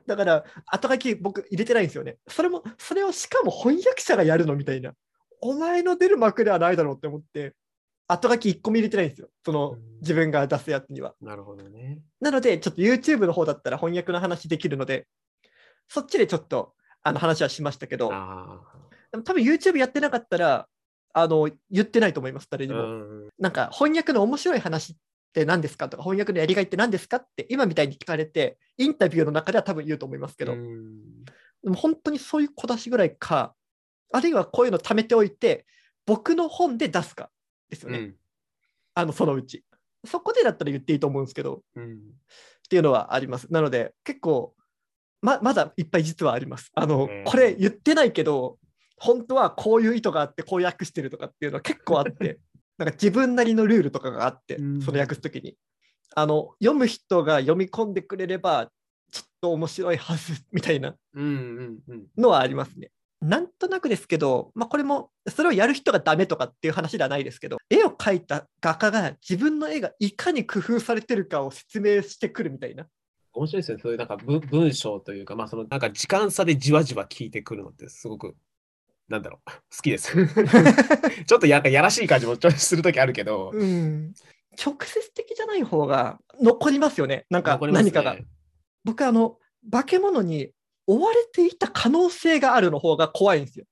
[0.06, 2.18] だから、後書き僕入れてないんですよね。
[2.28, 4.94] それも、それをしかも翻訳者がやるのみたいな。
[5.42, 7.54] お前の出る幕ではないだろうって思って、
[8.08, 9.30] 後書き1個も入れてないんですよ。
[9.44, 11.16] そのうん自分が出すやつには。
[11.20, 12.00] なるほどね。
[12.22, 15.08] なので、ちょっと YouTube の方だったら翻訳の話できるので、
[15.88, 18.62] そっちでちょっとあの話はしましたけど、あ
[19.12, 20.68] でも多分 YouTube やってなかったら、
[21.14, 22.68] あの言ってないと思います、誰あ。
[22.68, 22.84] にも。
[22.84, 23.30] うん。
[23.40, 24.96] なんか翻訳の面白い話っ
[25.34, 31.26] て何ですかとか、翻訳のやりがいって何ですかって今みたいに聞かれて、インタビューの中では多分言うと思いますけど、うん
[31.64, 33.56] でも本当にそういう小出しぐらいか、
[34.14, 35.66] あるいはこういうの貯めておいて、
[36.06, 37.32] 僕の本で出すか
[37.70, 38.16] ですよね、うん。
[38.94, 39.64] あのそのうち。
[40.06, 41.94] そこでだったら言っていいと思うんですけど、うん。
[41.94, 41.98] っ
[42.70, 43.52] ていうのはあります。
[43.52, 44.54] なので、結構、
[45.22, 46.72] ままだいっぱい実はあります。
[46.76, 48.60] あの、これ言ってないけど、
[48.98, 52.40] 本当はこういう意図があって、こう訳してるとかっていうのは結構あって、
[52.78, 55.58] なんか自分なりのルールとかがあってうん、その訳すときに。
[56.16, 58.72] あの、読む人が読み込んでくれれば、
[59.12, 60.96] ちょっと面白いはずみたいな。
[62.18, 62.92] のはありますね。
[63.22, 72.88] なんとなくですけど、まあ、これもそれをやる人がダメとかっていう話ではないですけど、絵を描いた画家が自分の絵がいかに工夫されてるかを説明してくるみたいな。
[73.34, 73.82] 面白いですよね。
[73.84, 78.36] そういうなんか文文章というか、まあそのなんか時間差でじわじわ聞いてくるのってすごく
[79.08, 80.14] なんだろう、好きです。
[81.26, 84.14] ちょっとややらしい感じもちょっとするときあるけど、うん、
[84.64, 88.18] 直接的じゃない方が残りますよね、なんか何かが。
[88.84, 89.38] 僕あの、
[89.72, 90.52] 化け物に
[90.88, 93.66] 追われていた可能性があるの方が怖いんですよ。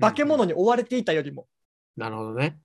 [0.00, 1.46] 化け物に追われていたよりも。
[1.96, 2.58] なるほどね。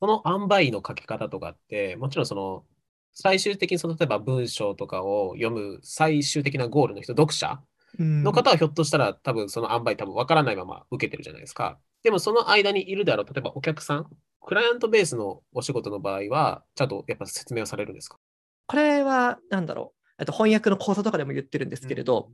[0.00, 2.64] その塩梅の書き方とかって、もちろんその、
[3.12, 7.60] 最終的にその例えば文章とかを読む最終的なゴールの人、読者
[7.98, 11.78] うんの方はひょっとしたら多分その塩梅多分分からないまま受けてるじゃないですか。
[12.04, 14.06] でもその間にいるであろう、例えばお客さん、
[14.40, 18.18] クライアントベースのお仕事の場合は、ちゃんとやっぱ説明をされるんですか？
[18.66, 22.30] これは、なんだろう、えっと翻訳の講座とかでも言ってるんですけれど、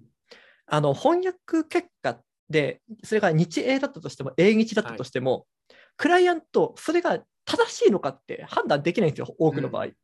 [0.67, 5.47] あの翻訳結果で、それが日英だったとしても、英日だったとしても、
[5.97, 9.85] クライアント、それが正しいのかって判断できないんですよ、多くの場合。
[9.87, 9.97] うん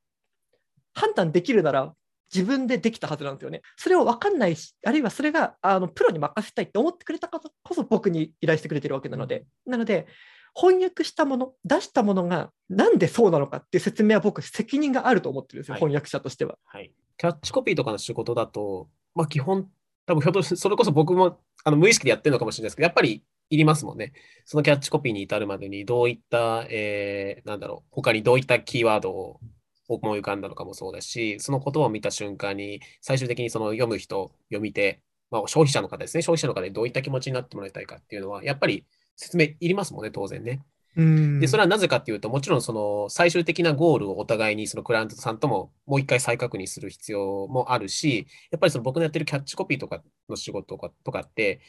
[0.95, 1.95] 判断できるなら、
[2.33, 3.63] 自分でできたはずなんですよね。
[3.77, 10.07] それを分かんないし、あるいはそれがあのプロに任せたいって思ってくれたからこそ僕に依頼してくれてるわけなので、なので、
[10.55, 16.57] 翻訳したもの、出したものがなんでそうなのかっていう説明は僕、責任があると思ってるんですよ、はい翻訳者としては。
[16.65, 16.93] はい。
[17.17, 19.69] キャッチコピーとかの仕事だと、まあ基本、
[20.11, 24.13] 多分ひょっとしそれこそ僕もあの無意識でやってるのかもしれないですけど、やっぱりいりますもんね。
[24.45, 29.41] そのキャッチコピーに至るまでにどういった、えーなんだろう、他にどういったキーワードを
[29.89, 35.01] 思い浮かんだのかもそうだし、その言葉を見た瞬間に、最終的にその読む人、読み手、
[35.31, 38.85] まあ、消費者の方ですね、消費者の方でどういった気持ちになってもらいたいかっていうのは、やっぱり
[39.17, 40.63] 説明いりますもんね、当然ね。
[40.97, 51.61] で、それはなぜかっていうと、もちろんその最終的なゴールをお互いにそのクライアントさんとももう一回再確認する必要もあるし、やっぱりその僕のやってるキャッチコピーとかの仕事とかとかって、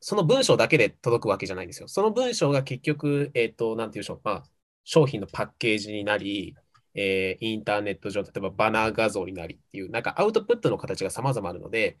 [0.00, 1.88] その文章だけで届くわけじゃないんですよ。
[1.88, 4.44] その文章が結局、えっ、と、なんていうでしょう、まあ、
[4.84, 6.54] 商品のパッケージになり、
[6.94, 11.98] えーインターネット上、例えばバナー画像になりっていう、なんかアウトプットの形が様々あるので、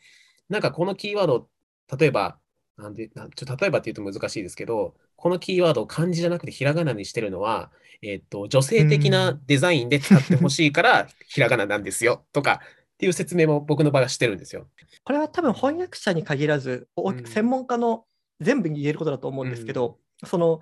[0.48, 1.48] なんかこのキーワード、
[1.96, 2.38] 例えば、
[2.78, 7.70] なんで、なんちょ例えばって言うと難しいですけど、このキーワードを漢字じゃなくてひらがなにしてるのは、
[8.02, 14.68] えっと、女性的なデザインで使ってほしいから、 ひらがななんですよ、とかっていう説明も僕の場合はしてるんですよ。
[15.02, 18.06] これは多分翻訳者に限らず、おうん専門家の
[18.40, 20.60] 全部に言えることだと思うんですけど、その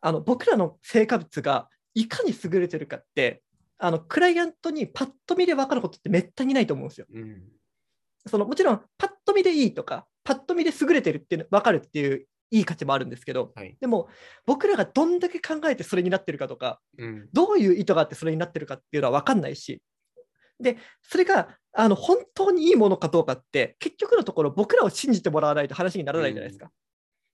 [0.00, 3.42] あの僕らの成果物がいかに優れてるかって
[3.78, 7.06] あのクライアントにパッと見で分かることってめったにないと思うんですよ。
[7.12, 7.42] うん。
[8.26, 13.76] そのもちろんパッと見でいいとかパッと見で優れてるっていうの分かるっていういい価値もあるんですけどはい。
[13.80, 14.08] でも
[14.46, 17.28] 僕らがどんだけ考えてそれになってるかとかうん。
[17.32, 19.82] どういう意図があってそれになってるかっていうのは分かんないし、
[20.60, 26.70] で、それがあの本当にいいものかどうかって、結局のところ僕らを信じてもらわないと話にならないじゃないですか。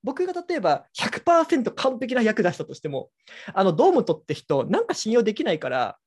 [0.02, 3.10] 僕が例えば100%完璧な役出したとしても、
[3.52, 5.98] あの堂本って人、なんか信用できないから、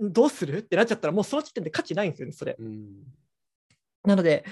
[0.00, 0.58] どうする？
[0.58, 2.56] ってなっちゃったら、もうその時点で価値ないんですよね、それ。
[2.58, 2.88] うん。
[4.04, 4.44] なので、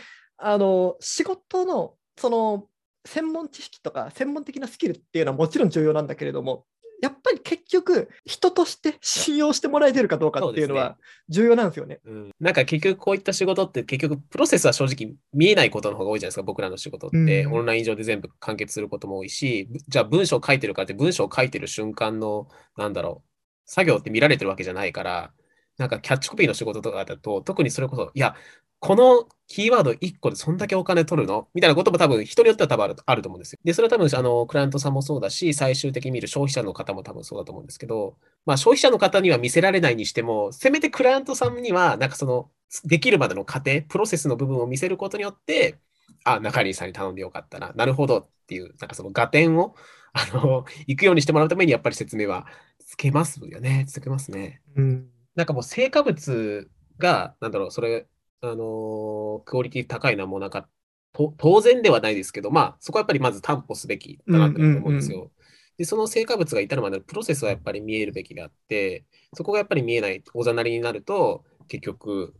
[0.45, 2.67] あの仕事のその
[3.05, 6.67] 専門知識とか専門的なスキルっていうのはもちろん重要なんだけれども、
[7.03, 10.97] やっぱり結局、人として信用してもらえてるかどうかっていうのは
[11.29, 11.99] 重要なんですよね。
[12.05, 17.17] うん、なんか結局こういった仕事って結局プロセスは正直見えないことの方が多いじゃないですか、僕らの仕事って。
[17.17, 23.29] うんオンライン上で全部完結することも多いし、ぶじゃあ文章を書いてるかって文章を書いてる瞬間の、なんだろう、
[23.67, 25.33] 作業って見られてるわけじゃないから、
[25.79, 28.37] なんかキャッチコピーの仕事とかだと、特にそれこそ、いや、
[28.83, 31.47] このキーワード1個でそんだけお金取るの？
[31.55, 33.61] みたいなことも多分人によっては多分あると思うんですよ。
[33.63, 42.51] で、それは多分あのクライアントさんもそうだし、最終的に見る消費者の方も多分そうだと思うんですけど、まあ消費者の方には見せられないにしても、せめてクライアントさんには、なんかその、
[42.85, 45.79] できるまでの過程、プロセスの部分を見せることによって、
[46.25, 49.77] あ、中西さんに頼んでよかったな、なるほどっていう、なんかその合点を、
[50.13, 52.47] あの、行くようにしてもらうために、やっぱり説明は
[52.85, 53.85] つけますよね。
[53.87, 54.61] つけますね。
[54.75, 56.67] うんなんかもう成果物
[56.99, 58.07] が、なんだろう、それ、
[58.43, 60.69] あのークオリティ高いのはもうなんか、
[61.13, 65.31] と当然ではないですけど、まあ、そこはやっぱりまず担保すべきだなって思うんですよ。
[65.77, 72.35] で、その成果物が至るまでのプロセスはやっぱり見えるべきであって、そこがやっぱり見えない、おざなりになると、結局、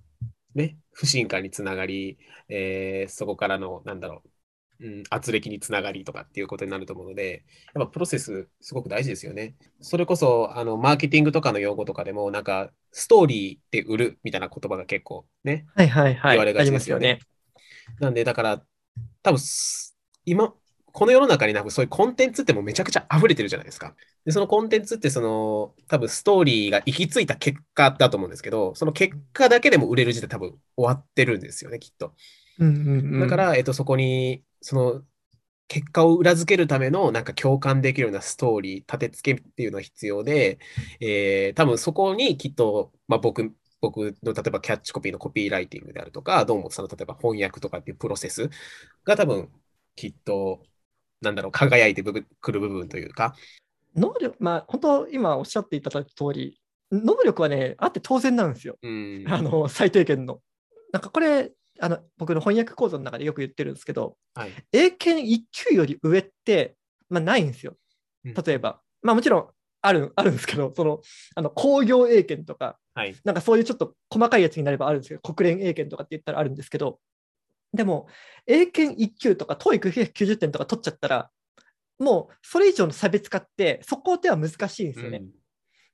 [0.55, 4.31] ね、不信感につながり、えーそこからの、なんだろう、
[4.83, 9.55] うん、圧力につながりとかっていうことになると思うので、やっぱプロセスすごく大事ですよね。
[9.81, 16.33] それこそ、あの、マーケティングとかの用語とかでも、なんか、ストーリーで売るみたいな言葉が結構ね、はいはいはい。
[16.33, 17.21] 言われがちですよねよね。
[18.01, 18.63] なんで、だから、
[19.23, 20.53] 多分す今、
[20.93, 23.95] この世の中になんかそういうコンテンツってもうめちゃくちゃ溢れてるじゃないですか。
[24.25, 32.13] で、そのコンテンツってその、多分ストーリーが行き着いた結果だと思うんですけど、その結果だけでも売れる時点多分終わってるんですよね、きっと。
[32.59, 35.03] うんうんうんだから、えっと、そこに、その、
[35.69, 40.59] 結果を裏付けるための、なんか共感できるようなストーリー、立て付けっていうのが必要で、
[41.01, 48.51] えー多分そこにきっと、まあ、僕、僕の例えばキャッチコピーのコピーライティングであるとか、堂本さんの例えば翻訳とかっていうプロセス
[49.05, 49.49] が多分
[49.97, 50.63] きっと
[51.23, 53.35] なんだろう、輝いてくる部分というか。
[53.95, 56.61] 能力、まあ、本当、今おっしゃっていただいた通り、
[56.91, 58.77] 能力はね、あって当然なんですよ。
[58.83, 60.41] うん、あの最低限の。
[60.93, 61.53] なんかこれ、
[61.83, 66.77] あの僕の翻訳講座の中でよく言ってるんですけど、はい、英検1級より上って、
[67.11, 67.75] まあ、ないんですよ。
[68.25, 69.49] 例えば、うん、まあ、もちろん
[69.81, 71.01] あるあるんですけど、その
[71.35, 77.01] あの工業英検とか、はい、なんかそういうちょっと細かいやつになればあるんですけど、国連英検とかって言ったらあるんですけど、
[77.75, 78.07] でも、
[78.47, 81.31] 英検1級とか、TOEIC990 点とか取っちゃったら、
[81.99, 85.19] もうそれ以上の差別化って、そこでは難しいんですよね。
[85.19, 85.31] うん、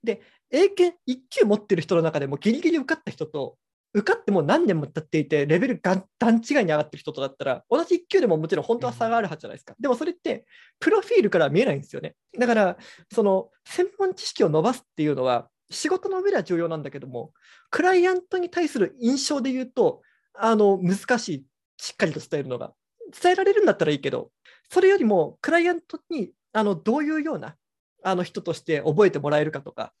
[0.03, 0.21] で、
[0.51, 3.57] 英検1級持ってる人の中でもギリギリ受かった人と、
[3.93, 9.75] 受かっても何年も経っていて、レベルが段違いに上がってる人とだったら、同じ1級でももちろん本当は差があるはずじゃないですか。
[9.79, 10.45] でもそれって、
[10.79, 12.15] プロフィールから見えないんですよね。
[12.37, 12.77] だから、
[13.11, 17.31] その専門知識を伸ばすっていうのは、仕事の上では重要なんだけども、
[17.71, 20.01] クライアントに対する印象で言うと、
[20.33, 21.45] あの難しい、
[21.77, 22.73] しっかりと伝えるのが。
[23.11, 24.31] 伝えられるんだったらいいけど、
[24.71, 27.55] それよりもクライアントにあのどういうような
[28.03, 29.93] あの人として覚えてもらえるかとか、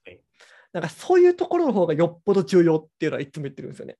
[0.73, 3.97] なんかそういうところの方がよっぽど重要っていうのはいつも言ってるんですよね。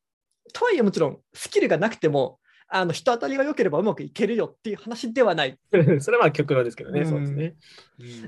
[0.53, 2.39] とはいえもちろんスキルがなくても
[2.71, 5.57] あの人当たりが良ければうまくいけるよっていう話ではない。
[5.99, 7.55] それは極論ですけどね、うん、そうですね。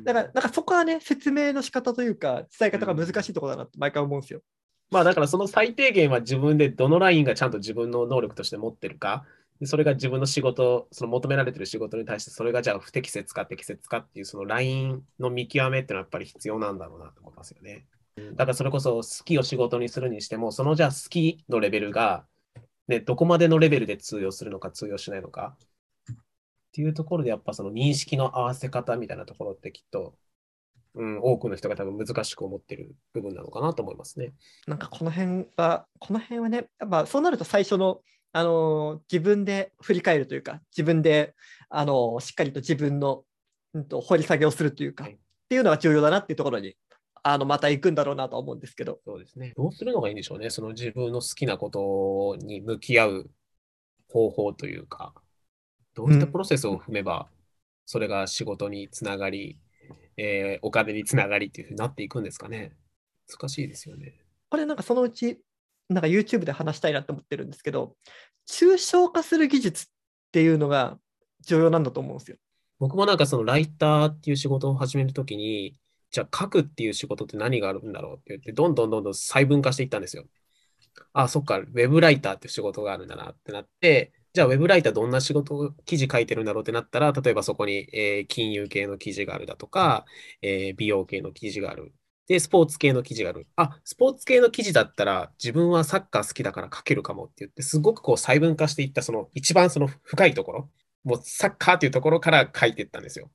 [0.04, 4.42] だから、なんかそこはね、説明の仕方というか、伝え方が難しいところだなって毎回思うんですよ。
[4.90, 9.26] まあだからその最低限は自分でどのラインがちゃんと自分の能力として持ってるか、
[9.64, 17.86] それが自分の仕事、その求められてる仕事に対して、それがじゃあ不適切か適切かっていうそのラインの見極めっていうのはやっぱり必要なんだろうなと思いますよね。
[18.34, 22.26] だからそれこそ好きを仕事にするにしても、そのじゃあ好きのレベルが、
[22.88, 25.56] ね、どこまでのレベルで通用するのか通用しないのか
[26.12, 26.14] っ
[26.74, 30.16] ていうところでやっぱその認識の合わせ方みたいなところってきっと、
[30.96, 34.34] うん、多くの人が多分難しく思ってる部分なのかなと思いますね。
[34.68, 38.02] なんかこの辺は、この辺はね、やっぱそうなると最初の
[38.34, 41.36] あの自分で振り返るというか、自分で
[41.70, 43.24] あのしっかりと自分の、
[43.74, 45.18] うん、と掘り下げをするというか、はい、っ
[45.50, 46.78] ていうのが重要だなっていうところに
[47.24, 49.00] あのまた行くんだろうなと思うんですけど。
[49.06, 49.54] そうですね。
[49.56, 50.50] どうするのがいいんでしょうね。
[50.50, 53.32] その自分の好きなことに向き合う
[54.10, 55.14] 方法というか、
[55.94, 57.28] どういったプロセスを踏めば、
[57.86, 59.60] それが仕事につながり、
[59.90, 62.76] うん、えー、お金につながりっていうふうになっていくんですかね。
[63.28, 64.16] 難しいですよね。
[64.50, 65.40] これなんかそのうち、
[65.90, 67.96] なんか YouTube で話したいなと思ってるんですけど、
[68.50, 69.88] 抽象化する技術っ
[70.32, 70.98] ていうのが
[71.42, 72.38] 重要なんだと思うんですよ。
[72.80, 75.76] 僕もなんかそのライターっていう仕事を始めるときに、
[76.12, 80.26] じゃあ書くっていう仕事って何があるんだろうって言って、どんどんどんどん細分化していったんですよ。
[81.14, 90.06] あ、あそっか、ウェブライターって仕事があるんだなってなって、じゃあ、ウェブライターどんな仕事、記事書いてるんだろうってなったら、例えばそこに、えー、金融系の記事があるだとか、
[90.42, 91.94] えー、美容系の記事がある。
[92.28, 93.48] で、スポーツ系の記事がある。
[93.58, 100.70] あ、スポーツ系の記事だったら、自分はサッカー好きだから書けるかもって言って、すごくこう細分化していった、その一番その深いところ、
[101.04, 103.32] もうサッカーっていうところから書いていったんですよ。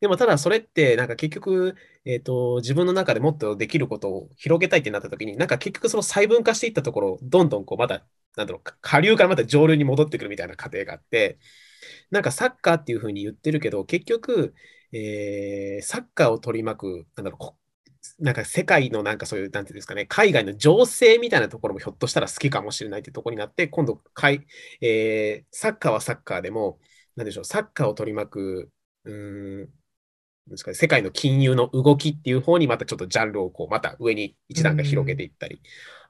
[0.00, 8.02] でもただそれってなんか結局、えーと、自分の中でもっとできることを広げたいってなった時になんか結局その細分化していったところどんどんこうまた
[8.36, 11.38] なんだろう下流からまた上流に戻ってくるみたいな過程があって
[12.10, 14.54] なんかサッカーっていうふうに言ってるけど結局、
[14.92, 17.60] えー、サッカーを取り巻くなんだろう
[18.18, 24.46] なんか世界のなんかそういう、なんていうんですかね、海外の情勢みたいなところもひょっとしたら好きかもしれないってところになって、今度かい、
[24.80, 26.78] えー、サッカーはサッカーでも、
[27.16, 28.70] なんでしょう、サッカーを取り巻く、
[29.04, 29.68] うん、
[30.54, 35.60] ですかね、世界の金融の動きっていう方にまたちょっとジャンルをこうまた上に一段階広げていったり、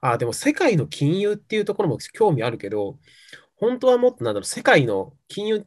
[0.00, 2.98] ああ、でも世界の金融っていうところも興味あるけど、
[3.56, 5.66] 本当はもっとなんだろう、世界の金融、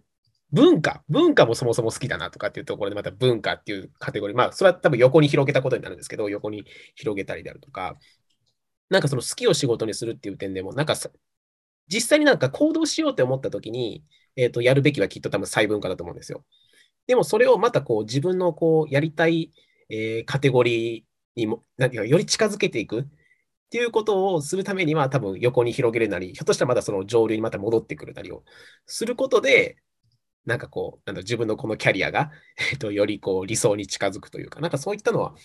[0.51, 6.65] 文化、文化もそもそも好きだなとかっていうところでまた文化っていうカテゴリー、まあそれは多分横に広げたことになるんですけど、横に
[6.95, 7.97] 広げたりであるとか、
[8.89, 10.95] なんかその好きを仕事にするっていう点でも、なんか
[11.87, 14.03] 実際になんか行動しようって思った時に、
[14.35, 16.45] えっ、ー、と、やるべきはきっと多分細分化だと思うんですよ。
[17.07, 19.51] でもそれをまたこう自分のこうやりたい、
[19.89, 23.05] えー、カテゴリーにも、何ていうか、より近づけていくっ
[23.69, 28.43] ていうことをするためには、多分横に広げるなり、ひょっとしたらまたその上流にまた戻ってくるなりを
[28.85, 29.77] することで、
[30.45, 32.31] なんかこう、なんだ自分のこのキャリアが、
[32.71, 35.35] えっと、よりこう理想に近づくというか、なんかそういったのは、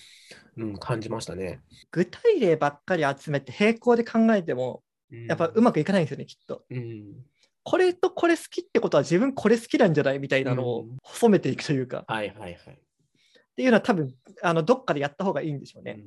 [0.57, 1.61] うん、感じましたね。
[1.91, 6.65] 具体例ばっかり集めて並行で考えても、やっぱうまくいかないんですよね、きっと。
[6.69, 7.25] うん
[7.69, 12.55] これとこれ好きってことは自分これ好きなんじゃないみたいなのを細めていくというか、うん、はいはいはい。
[12.55, 12.57] っ
[13.57, 16.05] ていうのは多分あのどっかでやった方がいいんでしょうね、うん、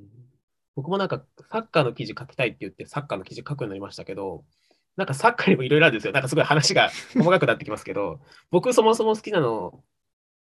[0.75, 4.43] 僕もなんかサッカーの記事書きたいって言ってサッカーの記事書くようになりましたけど、
[4.97, 6.13] なんかサッカーにもいろいろあるんですよ。
[6.13, 9.83] なんかすごい話が細かくなってきますけど、僕そもそも好きなの、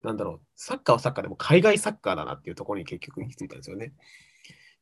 [0.04, 3.92] なんだろう、サッカーはサッカーでも海外サッカーだなっていうところに結局行き着いたんですよね。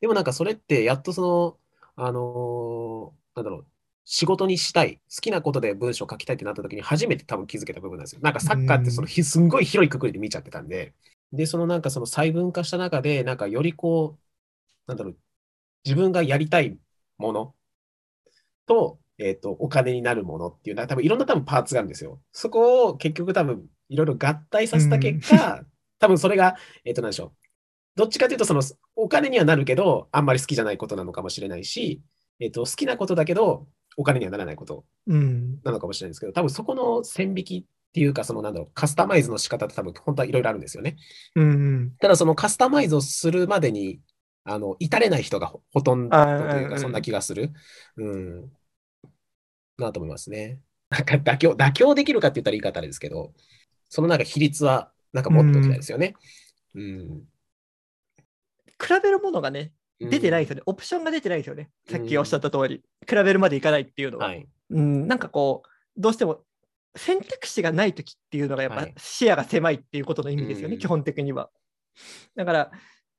[0.03, 3.66] でもなんかそれってやっとその、あのー、なんだろう、
[4.09, 8.21] 仕事にしたい、好きなことで文章を書きたいってなった時に初めて多分気づけた部分なんですよ。
[8.23, 10.95] なんかサッカーってそのひすんごい広いくくりで見ちゃってたんで、
[11.33, 14.21] で、そのなんかその細分化した中で、なんかよりこう、
[14.87, 15.17] なんだろう、
[15.85, 16.79] 自分がやりたい
[17.19, 17.55] もの
[18.67, 22.21] と、えっ、と、お金になるものっていうのは多分いろんな多分パーツがあるんですよ。
[22.33, 25.65] そこを結局多分いろいろ合体させた結果、
[25.99, 27.33] 多分それが、えっ、と、なんでしょう。
[27.97, 28.63] どっちかというと、その、
[28.95, 32.03] お金にはなるけど、あんまり好きじゃないことなのかもしれないし、
[32.39, 33.67] えっ、と、好きなことだけど、
[33.97, 35.61] お金にはならないことうん。
[35.65, 40.97] なのかもしれないですけど、多分そこの線引きっていうか、そのなんだろう、カスタマイズの仕方って多分本当はいろいろあるんですよね。
[41.35, 41.93] うん。
[41.99, 44.01] ただそのカスタマイズをするまでに、
[44.45, 47.53] あの、至れない人がほほとんどというか、そんな気がする。
[47.97, 48.53] うん。
[49.79, 50.61] なと思いますね。
[50.91, 53.33] なんか妥協、妥協できるかって言ったら言い方あれですけど、
[53.89, 56.15] そのなんか比率は、なんか持っておきたいですよね。
[56.75, 57.23] うん。
[58.79, 60.63] 比べるものがね、出てないですよね。
[60.67, 61.71] オプションが出てないですよね。
[61.89, 62.83] さっきおっしゃった通り。
[63.09, 64.29] 比べるまでいかないっていうのは。
[64.29, 64.47] はい。
[64.71, 66.43] うん、なんかこう、どうしても
[66.97, 71.51] 選択肢がないときっていうのがやっぱはい視野が狭いっていうことの意味ですよね、うん基本的には。
[72.35, 72.71] だから、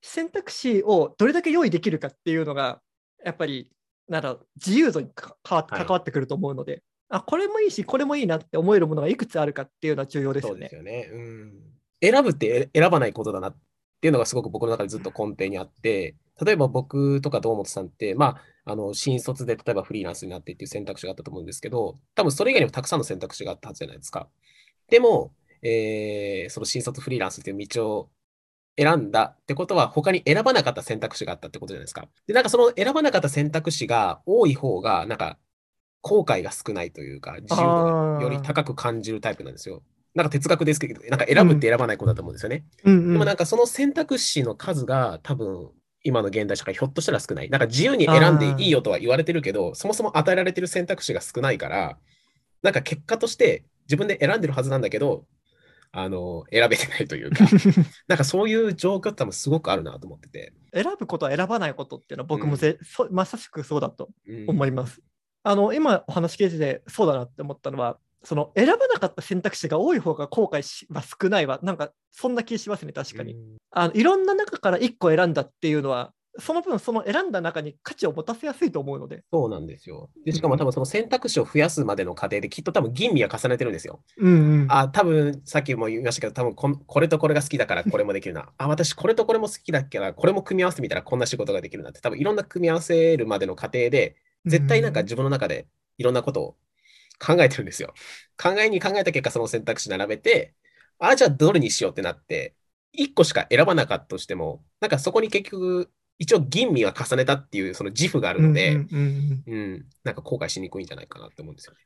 [0.02, 2.82] 選択肢をどれだけ用意できるかっていうのが、
[3.24, 3.72] やっぱり、
[4.08, 10.76] なんだろう自由度にか関わってくると思うので、あ、これもいいし、これもいいなって思えるものがいくつあるかっていうのは重要ですよねそうです。
[10.76, 11.10] よね。
[11.12, 11.54] うん。
[12.02, 13.58] 選ぶって選ばないことだなっ
[13.98, 24.28] っていうのがすごく僕の中でずっと根底にあって、例えば僕とか堂本さんって、まあ、あの、新卒で例えばフリーランスになってっていう選択肢があったと思うんですけど、多分それ以外にもたくさんの選択肢があったはずじゃないですか。
[24.90, 25.34] でも、
[25.64, 28.10] えーその新卒フリーランスっていう道を
[28.78, 32.08] 選んだってことは、他に選ばなかった選択肢があったってことじゃないですか。
[32.28, 35.40] で、なんかその選ばなかった選択肢が多い方が、なんか、
[36.02, 39.82] 後悔が少ないというか、自由度がより高く感じるタイプなんですよ。
[40.18, 42.66] なんか哲学ですけど、なんか選ぶって選ばないことだと思うんですよね。
[42.84, 45.70] うんうんでもなんかその選択肢の数が多分
[46.04, 47.50] 今の現代社会ひょっとしたら少ない。
[47.52, 52.00] なんか自由に選んでいいよとは言われてるけど、そもそも与えられてる選択肢が少ないから、
[52.64, 55.26] なんか結果として自分で選んでるはずなんだけど、
[55.92, 57.46] あの、選べてないというか、
[58.10, 60.54] なんかそういう状況って多分すごくあるなと思ってて。
[60.74, 65.02] 選ぶことは選ばないことっていうのは僕もぜ、そまさしくそうだとうん思います。
[65.44, 80.10] あの今お話聞いててそうだなって思ったのはその選ばなかった選択肢が多い方が後悔しは少ないわなんかそんな気しますね確かに、うんあのいろんな中から1個選んだっていうのはその分その選んだ中に価値を持たせやすいと思うので、そうなんですよ。
[80.26, 84.02] で、しかも多分その選択肢を増やすまでの過程できっと多分吟味は重ねてるんですよ。
[84.18, 88.50] うんうん、あ、多分さっきも言いましたけど、多分こんこれとこれが好きだからこれもできるな。
[88.58, 94.16] あ、私これとこれも好きだからこれも組み合わせてみたらこんな仕事ができるなって、多分いろんな組み合わせるまでの過程で、
[94.46, 96.56] 絶対なんか自分の中でいろんなことを
[97.20, 97.94] 考えてるんですよ。
[98.42, 100.54] 考えに考えた結果、その選択肢並べて、
[101.00, 102.56] あ、じゃあどれにしようってなって、
[102.94, 111.80] 1個しか選ばなかったとしても、なんかそこに結局、一応吟味は重ねたっていうその自負があるので、うん、なんか後悔しにくいんじゃないかなって思うんですよね。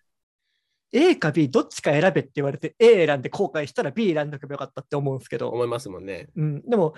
[0.94, 6.28] A か B どっちか選べって言われて A 選んで後悔したら B 選んどけばよかったって思うんですけど、思いますもんね。
[6.36, 6.94] うん、でも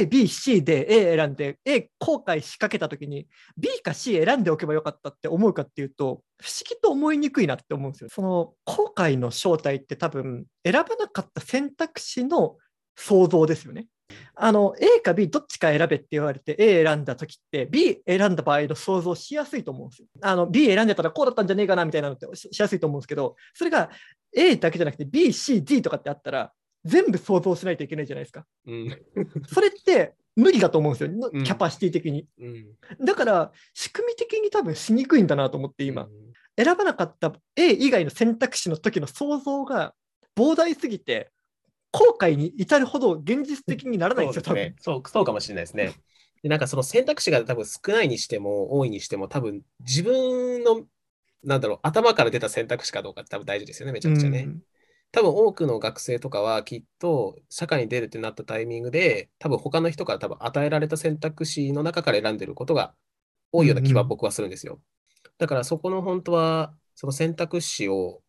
[0.00, 8.10] A、B、C で A 選んで A 後悔しかけたときに B か C 選んでおけばよかったって思うかっていうと不思議と思いにくいなって思うんですよ。
[8.10, 12.56] その後悔の正体って多分選ばなかった選択肢の
[12.96, 13.86] 想像ですよね。
[14.34, 20.08] あの A か B どっちか選べって言われて A 選んだ時って B 選んだ場合の想像しやすいと思うんですよ。
[20.22, 23.90] あの B 選んでたらこうだったんじゃねえかなみたいなのってししやすいと思うんですけどそれが
[24.36, 26.52] A だけじゃなくて B、C、D とかってあったら
[26.84, 28.44] 全部想像しないといけないじゃないですか。
[28.66, 28.98] うん。
[29.48, 32.26] それって無理だと思うんですよ、キャパシティ的に。
[32.38, 36.10] うん、だから、仕組み的に多分しにくいんだなと思って、今、うん
[36.58, 39.94] 選ばなかった A 以外の選択肢の時の想像が
[40.36, 41.30] 膨大すぎて、
[41.92, 44.76] 後悔に至るほど現実的にならないんですよ、多分そうね。
[44.80, 45.92] そう、そうかもしれないですね。
[46.42, 50.86] で、なんかその選択肢が多分少ないにしても多いにしても多分自分の、
[51.44, 54.44] なんだろう、頭から出た選択肢かどうかって多分大事ですよね、めちゃくちゃね。
[54.46, 54.62] うん
[55.10, 62.94] 多分多くの学生とかはきっと社会に出るってなったタイミングで多分他の人から多分与えられた選択肢の中から選んでることが
[63.50, 64.80] 多いような気は僕はするんですよ。
[65.38, 68.20] だからそこの本当はその選択肢を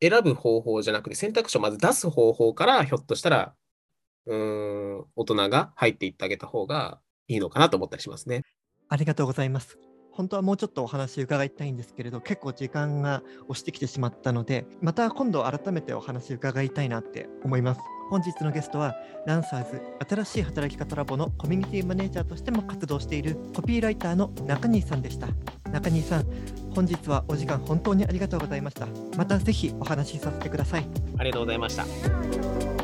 [0.00, 3.54] 選ぶ方法じゃなくて選択肢をまず出す方法からひょっとしたら
[4.26, 8.42] うん大人が入っていってあげた方がいいのかなと思ったりしますね。
[8.88, 9.78] ありがとうございます。
[10.12, 17.80] 本当はもうちょっとお話伺いたいんですけれど、結構時間が押してきてしまったので、また今度改めてお話伺いたいなって思います。
[18.10, 18.94] 本日のゲストは、
[19.26, 25.28] ランサーズ新しい働き方ラボのコミュニティマネージャーとしても活動しているコピーライターの中西さんでした。
[25.70, 26.26] 中西さん、
[26.74, 28.86] 本日はお時間本当にありがとうございました。
[29.16, 30.86] またぜひお話しさせてください。
[31.18, 32.77] ありがとうございました。